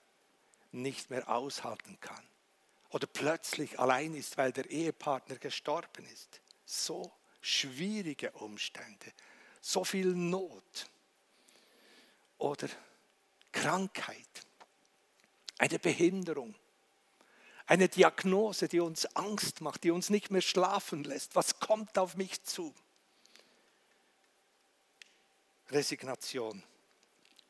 [0.71, 2.24] nicht mehr aushalten kann
[2.94, 6.41] oder plötzlich allein ist, weil der Ehepartner gestorben ist.
[6.64, 9.12] So schwierige Umstände,
[9.62, 10.89] so viel Not
[12.38, 12.70] oder
[13.52, 14.46] Krankheit,
[15.58, 16.54] eine Behinderung,
[17.66, 21.36] eine Diagnose, die uns Angst macht, die uns nicht mehr schlafen lässt.
[21.36, 22.76] Was kommt auf mich zu?
[25.70, 26.62] Resignation.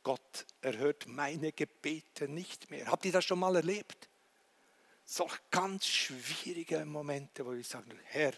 [0.04, 2.88] Gott erhört meine Gebete nicht mehr.
[2.88, 4.10] Habt ihr das schon mal erlebt?
[5.06, 8.34] So ganz schwierige Momente, wo wir sagen, Herr,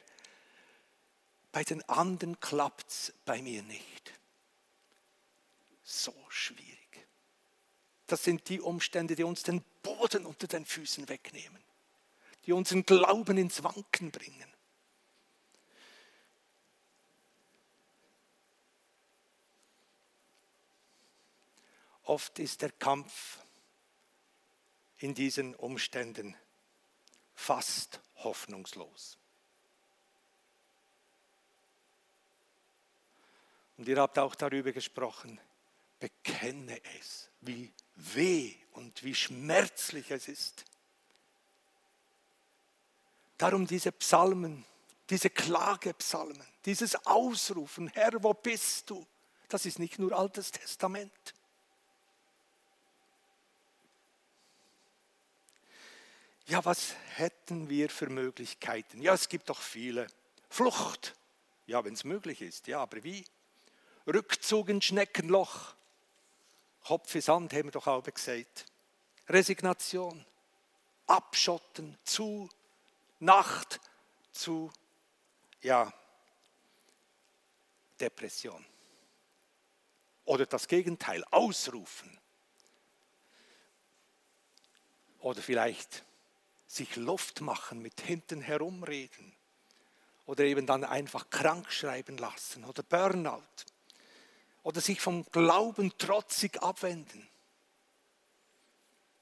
[1.52, 4.12] bei den anderen klappt es bei mir nicht.
[5.84, 7.08] So schwierig.
[8.08, 11.64] Das sind die Umstände, die uns den Boden unter den Füßen wegnehmen,
[12.46, 14.54] die unseren Glauben ins Wanken bringen.
[22.04, 23.40] Oft ist der Kampf
[24.98, 26.36] in diesen Umständen
[27.36, 29.18] fast hoffnungslos.
[33.78, 35.40] Und ihr habt auch darüber gesprochen,
[36.00, 40.66] bekenne es, wie weh und wie schmerzlich es ist.
[43.38, 44.66] Darum diese Psalmen,
[45.10, 49.06] diese Klagepsalmen, dieses Ausrufen, Herr, wo bist du?
[49.50, 51.35] Das ist nicht nur Altes Testament.
[56.48, 59.02] Ja, was hätten wir für Möglichkeiten?
[59.02, 60.06] Ja, es gibt doch viele.
[60.50, 61.16] Flucht.
[61.66, 62.68] Ja, wenn es möglich ist.
[62.68, 63.26] Ja, aber wie?
[64.06, 65.74] Rückzug ins Schneckenloch.
[66.84, 68.66] Kopf in Sand, haben wir doch auch gesagt.
[69.28, 70.24] Resignation.
[71.08, 71.98] Abschotten.
[72.04, 72.48] Zu.
[73.20, 73.80] Nacht.
[74.32, 74.72] Zu.
[75.62, 75.92] Ja.
[78.00, 78.64] Depression.
[80.26, 81.24] Oder das Gegenteil.
[81.32, 82.20] Ausrufen.
[85.22, 86.06] Oder vielleicht
[86.76, 89.34] sich Luft machen, mit hinten herumreden
[90.26, 93.42] oder eben dann einfach krank schreiben lassen oder Burnout
[94.64, 97.28] oder sich vom Glauben trotzig abwenden.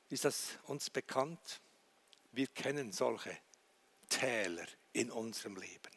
[0.10, 1.62] Ist das uns bekannt?
[2.32, 3.38] Wir kennen solche
[4.10, 5.92] Täler in unserem Leben.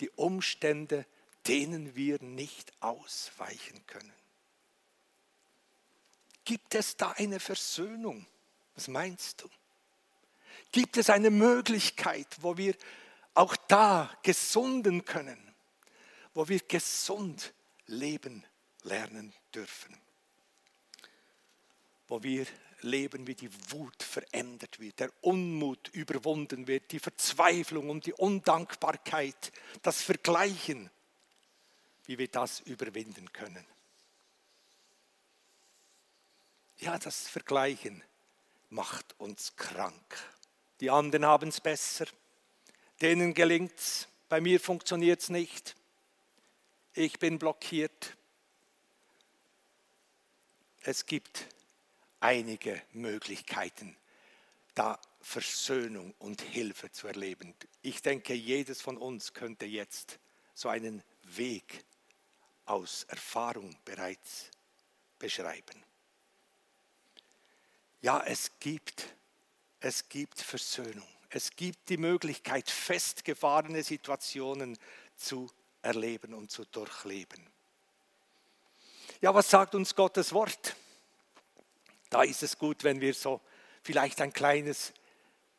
[0.00, 1.06] Die Umstände,
[1.46, 4.12] denen wir nicht ausweichen können.
[6.44, 8.26] Gibt es da eine Versöhnung?
[8.74, 9.48] Was meinst du?
[10.76, 12.74] Gibt es eine Möglichkeit, wo wir
[13.32, 15.38] auch da gesunden können,
[16.34, 17.54] wo wir gesund
[17.86, 18.44] leben
[18.82, 19.96] lernen dürfen,
[22.08, 22.46] wo wir
[22.82, 29.52] leben, wie die Wut verändert wird, der Unmut überwunden wird, die Verzweiflung und die Undankbarkeit,
[29.80, 30.90] das Vergleichen,
[32.04, 33.64] wie wir das überwinden können.
[36.76, 38.04] Ja, das Vergleichen
[38.68, 40.35] macht uns krank.
[40.80, 42.06] Die anderen haben es besser.
[43.00, 44.08] Denen gelingt es.
[44.28, 45.76] Bei mir funktioniert es nicht.
[46.94, 48.16] Ich bin blockiert.
[50.82, 51.46] Es gibt
[52.20, 53.96] einige Möglichkeiten,
[54.74, 57.54] da Versöhnung und Hilfe zu erleben.
[57.82, 60.18] Ich denke, jedes von uns könnte jetzt
[60.54, 61.84] so einen Weg
[62.64, 64.50] aus Erfahrung bereits
[65.18, 65.82] beschreiben.
[68.00, 69.14] Ja, es gibt
[69.80, 71.06] es gibt Versöhnung.
[71.28, 74.78] Es gibt die Möglichkeit, festgefahrene Situationen
[75.16, 75.50] zu
[75.82, 77.46] erleben und zu durchleben.
[79.20, 80.76] Ja, was sagt uns Gottes Wort?
[82.10, 83.40] Da ist es gut, wenn wir so
[83.82, 84.92] vielleicht ein kleines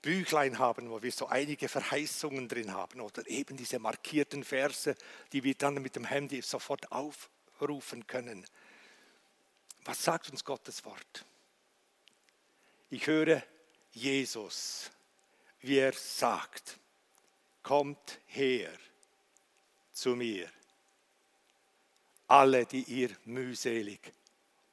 [0.01, 4.95] Büchlein haben, wo wir so einige Verheißungen drin haben oder eben diese markierten Verse,
[5.33, 8.45] die wir dann mit dem Handy sofort aufrufen können.
[9.85, 11.25] Was sagt uns Gottes Wort?
[12.89, 13.43] Ich höre
[13.97, 14.91] Jesus,
[15.61, 16.77] wie er sagt,
[17.63, 18.71] kommt her
[19.91, 20.51] zu mir,
[22.27, 23.99] alle, die ihr mühselig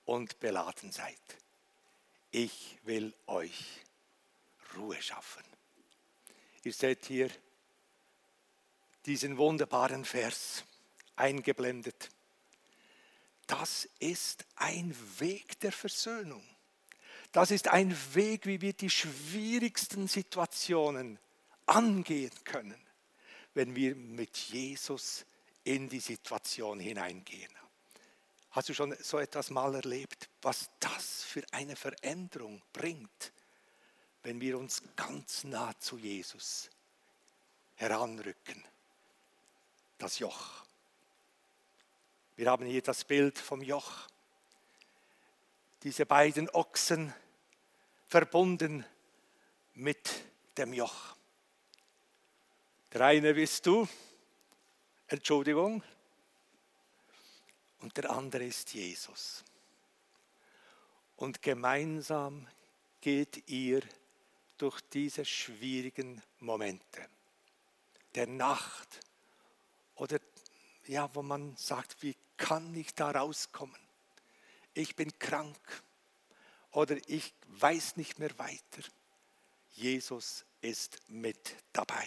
[0.05, 1.39] und beladen seid.
[2.33, 3.65] Ich will euch
[4.77, 5.45] Ruhe schaffen.
[6.63, 7.31] Ihr seht hier
[9.07, 10.65] diesen wunderbaren Vers
[11.17, 12.11] eingeblendet.
[13.47, 16.45] Das ist ein Weg der Versöhnung.
[17.35, 21.19] Das ist ein Weg, wie wir die schwierigsten Situationen
[21.67, 22.81] angehen können,
[23.53, 25.27] wenn wir mit Jesus
[25.65, 27.53] in die Situation hineingehen.
[28.53, 33.35] Hast du schon so etwas mal erlebt, was das für eine Veränderung bringt?
[34.25, 36.71] wenn wir uns ganz nah zu Jesus
[37.77, 38.65] heranrücken.
[39.99, 40.65] Das Joch.
[42.37, 44.09] Wir haben hier das Bild vom Joch.
[45.83, 47.15] Diese beiden Ochsen
[48.15, 48.87] verbunden
[49.73, 50.09] mit
[50.57, 51.17] dem Joch.
[52.93, 53.89] Der eine bist du,
[55.09, 55.83] Entschuldigung,
[57.81, 59.43] und der andere ist Jesus.
[61.17, 62.47] Und gemeinsam
[63.01, 63.83] geht ihr
[64.59, 67.09] durch diese schwierigen Momente
[68.15, 69.01] der Nacht
[69.97, 70.21] oder
[70.87, 73.81] ja, wo man sagt, wie kann ich da rauskommen?
[74.73, 75.83] Ich bin krank
[76.75, 78.83] oder ich weiß nicht mehr weiter.
[79.71, 82.07] Jesus ist mit dabei.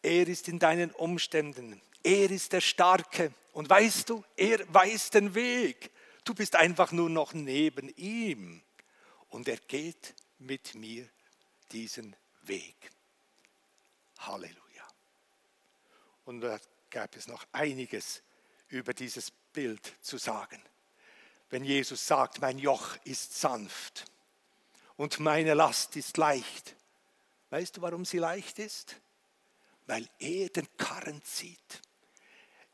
[0.00, 1.80] Er ist in deinen Umständen.
[2.02, 3.32] Er ist der Starke.
[3.52, 5.90] Und weißt du, er weiß den Weg.
[6.24, 8.62] Du bist einfach nur noch neben ihm.
[9.28, 11.08] Und er geht mit mir
[11.70, 12.90] diesen Weg.
[14.18, 14.88] Halleluja.
[16.24, 16.58] Und da
[16.90, 18.22] gab es noch einiges
[18.68, 20.62] über dieses Bild zu sagen.
[21.52, 24.06] Wenn Jesus sagt, mein Joch ist sanft
[24.96, 26.74] und meine Last ist leicht.
[27.50, 28.96] Weißt du, warum sie leicht ist?
[29.86, 31.82] Weil er den Karren zieht.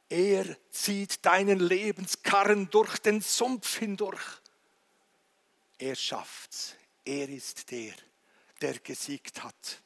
[0.08, 4.40] Er zieht deinen Lebenskarren durch den Sumpf hindurch.
[5.76, 6.76] Er schafft's.
[7.04, 7.94] Er ist der,
[8.60, 9.82] der gesiegt hat.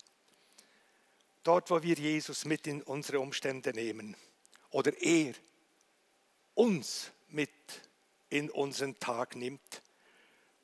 [1.44, 4.14] Dort, wo wir Jesus mit in unsere Umstände nehmen
[4.68, 5.32] oder er
[6.52, 7.50] uns mit
[8.32, 9.82] in unseren Tag nimmt,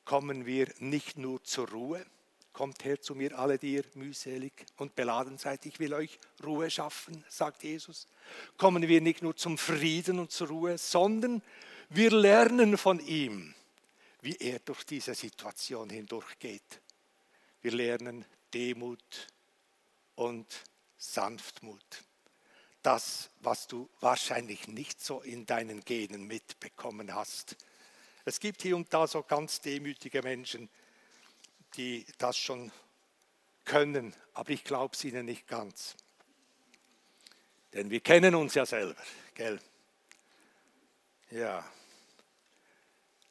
[0.05, 2.05] kommen wir nicht nur zur Ruhe.
[2.51, 5.65] Kommt her zu mir, alle, die ihr mühselig und beladen seid.
[5.65, 8.07] Ich will euch Ruhe schaffen, sagt Jesus.
[8.57, 11.41] Kommen wir nicht nur zum Frieden und zur Ruhe, sondern
[11.89, 13.53] wir lernen von ihm
[14.21, 16.81] wie er durch diese Situation hindurchgeht.
[17.61, 19.27] Wir lernen Demut
[20.15, 20.63] und
[20.97, 22.03] Sanftmut.
[22.81, 27.57] Das, was du wahrscheinlich nicht so in deinen Genen mitbekommen hast.
[28.25, 30.69] Es gibt hier und da so ganz demütige Menschen,
[31.75, 32.71] die das schon
[33.65, 35.95] können, aber ich glaube es ihnen nicht ganz.
[37.73, 39.01] Denn wir kennen uns ja selber,
[39.35, 39.59] gell?
[41.31, 41.63] Ja.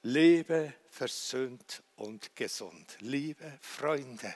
[0.03, 2.97] Lebe versöhnt und gesund.
[3.01, 4.33] Liebe Freunde,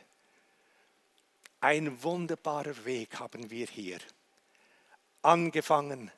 [1.61, 4.01] ein wunderbarer Weg haben wir hier.
[5.23, 6.11] Angefangen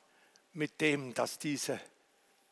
[0.52, 1.80] mit dem, dass diese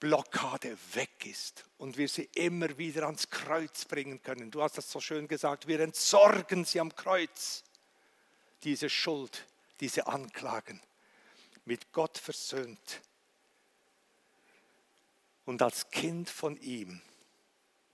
[0.00, 4.50] Blockade weg ist und wir sie immer wieder ans Kreuz bringen können.
[4.50, 7.62] Du hast das so schön gesagt, wir entsorgen sie am Kreuz,
[8.64, 9.46] diese Schuld,
[9.80, 10.80] diese Anklagen,
[11.64, 13.00] mit Gott versöhnt
[15.44, 17.00] und als Kind von ihm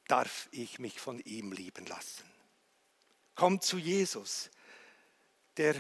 [0.07, 2.25] darf ich mich von ihm lieben lassen.
[3.35, 4.51] Komm zu Jesus,
[5.57, 5.75] der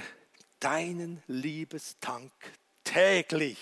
[0.60, 2.32] deinen Liebestank
[2.88, 3.58] täglich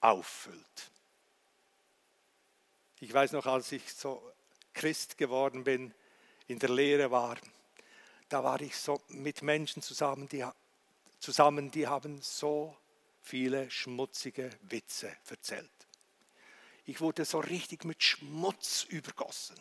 [0.00, 0.90] auffüllt.
[3.00, 4.22] Ich weiß noch, als ich so
[4.74, 5.94] Christ geworden bin,
[6.46, 7.38] in der Lehre war,
[8.28, 10.44] da war ich so mit Menschen zusammen, die,
[11.20, 12.76] zusammen, die haben so
[13.22, 15.70] viele schmutzige Witze erzählt.
[16.84, 19.56] Ich wurde so richtig mit Schmutz übergossen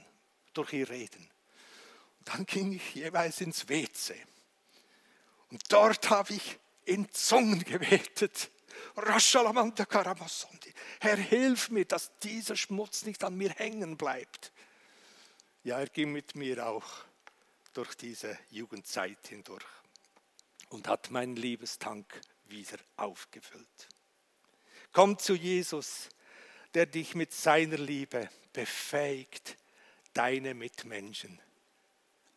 [0.54, 1.30] durch ihr Reden.
[2.20, 4.16] Und dann ging ich jeweils ins WC.
[5.49, 8.52] Und dort habe ich in Zungen gebetet.
[11.00, 14.52] Herr, hilf mir, dass dieser Schmutz nicht an mir hängen bleibt.
[15.64, 16.86] Ja, er ging mit mir auch
[17.74, 19.66] durch diese Jugendzeit hindurch.
[20.70, 23.90] und hat meinen Liebestank wieder aufgefüllt.
[24.94, 26.10] Komm zu Jesus,
[26.74, 29.58] der dich mit seiner Liebe befähigt,
[30.14, 31.42] deine Mitmenschen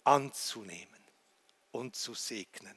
[0.03, 1.05] anzunehmen
[1.71, 2.77] und zu segnen.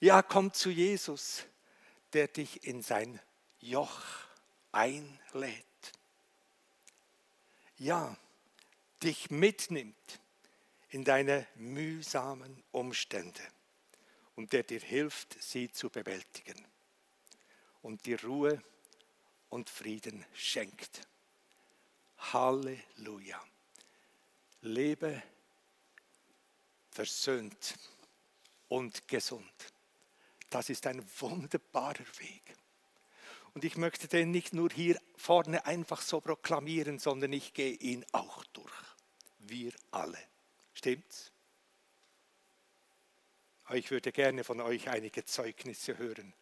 [0.00, 1.44] Ja, komm zu Jesus,
[2.12, 3.18] der dich in sein
[3.60, 4.02] Joch
[4.72, 5.64] einlädt.
[7.78, 8.16] Ja,
[9.02, 10.20] dich mitnimmt
[10.90, 13.42] in deine mühsamen Umstände
[14.34, 16.66] und der dir hilft, sie zu bewältigen
[17.82, 18.62] und dir Ruhe
[19.48, 21.06] und Frieden schenkt.
[22.18, 23.42] Halleluja.
[24.60, 25.22] Lebe
[26.90, 27.78] versöhnt
[28.68, 29.75] und gesund.
[30.50, 32.54] Das ist ein wunderbarer Weg.
[33.54, 38.04] Und ich möchte den nicht nur hier vorne einfach so proklamieren, sondern ich gehe ihn
[38.12, 38.70] auch durch.
[39.38, 40.18] Wir alle.
[40.74, 41.32] Stimmt's?
[43.72, 46.34] Ich würde gerne von euch einige Zeugnisse hören,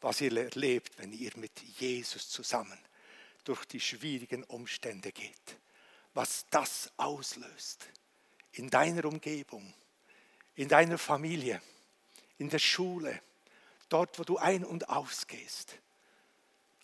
[0.00, 2.78] was ihr erlebt, wenn ihr mit Jesus zusammen
[3.44, 5.58] durch die schwierigen Umstände geht.
[6.14, 7.86] Was das auslöst
[8.52, 9.74] in deiner Umgebung,
[10.54, 11.60] in deiner Familie,
[12.38, 13.20] in der Schule,
[13.88, 15.78] dort, wo du ein- und ausgehst,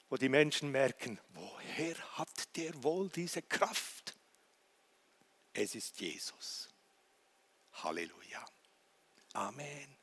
[0.08, 4.14] wo die Menschen merken, woher hat der wohl diese Kraft?
[5.54, 6.68] Es ist Jesus.
[7.72, 8.44] Halleluja.
[9.32, 9.96] Amen.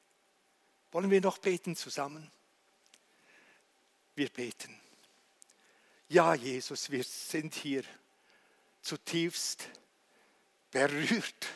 [0.92, 2.32] Wollen wir noch beten zusammen?
[4.16, 4.80] Wir beten.
[6.08, 7.84] Ja, Jesus, wir sind hier
[8.82, 9.70] zutiefst
[10.72, 11.48] berührt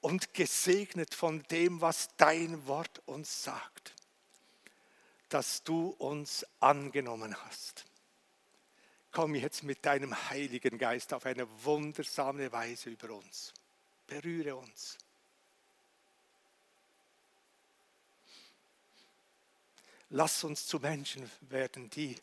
[0.00, 3.94] und gesegnet von dem, was dein Wort uns sagt,
[5.28, 7.84] dass du uns angenommen hast.
[9.10, 13.52] Komm jetzt mit deinem Heiligen Geist auf eine wundersame Weise über uns.
[14.06, 14.98] Berühre uns.
[20.10, 22.16] Lass uns zu Menschen werden, die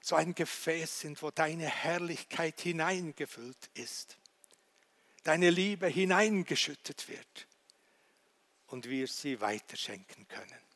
[0.00, 4.16] so ein Gefäß sind, wo deine Herrlichkeit hineingefüllt ist,
[5.24, 7.46] deine Liebe hineingeschüttet wird
[8.66, 10.71] und wir sie weiterschenken können.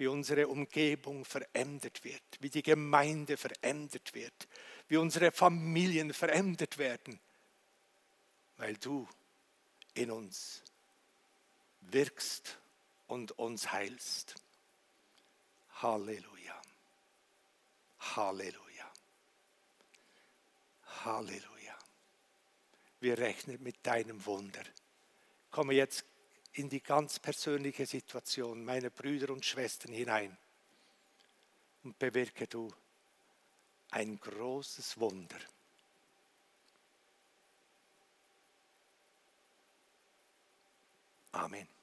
[0.00, 4.48] Wie unsere Umgebung verändert wird, wie die Gemeinde verändert wird,
[4.88, 7.20] wie unsere Familien verändert werden,
[8.56, 9.06] weil du
[9.92, 10.62] in uns
[11.82, 12.56] wirkst
[13.08, 14.36] und uns heilst.
[15.82, 16.62] Halleluja.
[17.98, 18.92] Halleluja.
[21.04, 21.78] Halleluja.
[23.00, 24.62] Wir rechnen mit deinem Wunder.
[25.50, 26.06] Komme jetzt
[26.54, 30.36] in die ganz persönliche Situation meiner Brüder und Schwestern hinein
[31.82, 32.72] und bewirke du
[33.90, 35.38] ein großes Wunder.
[41.32, 41.79] Amen.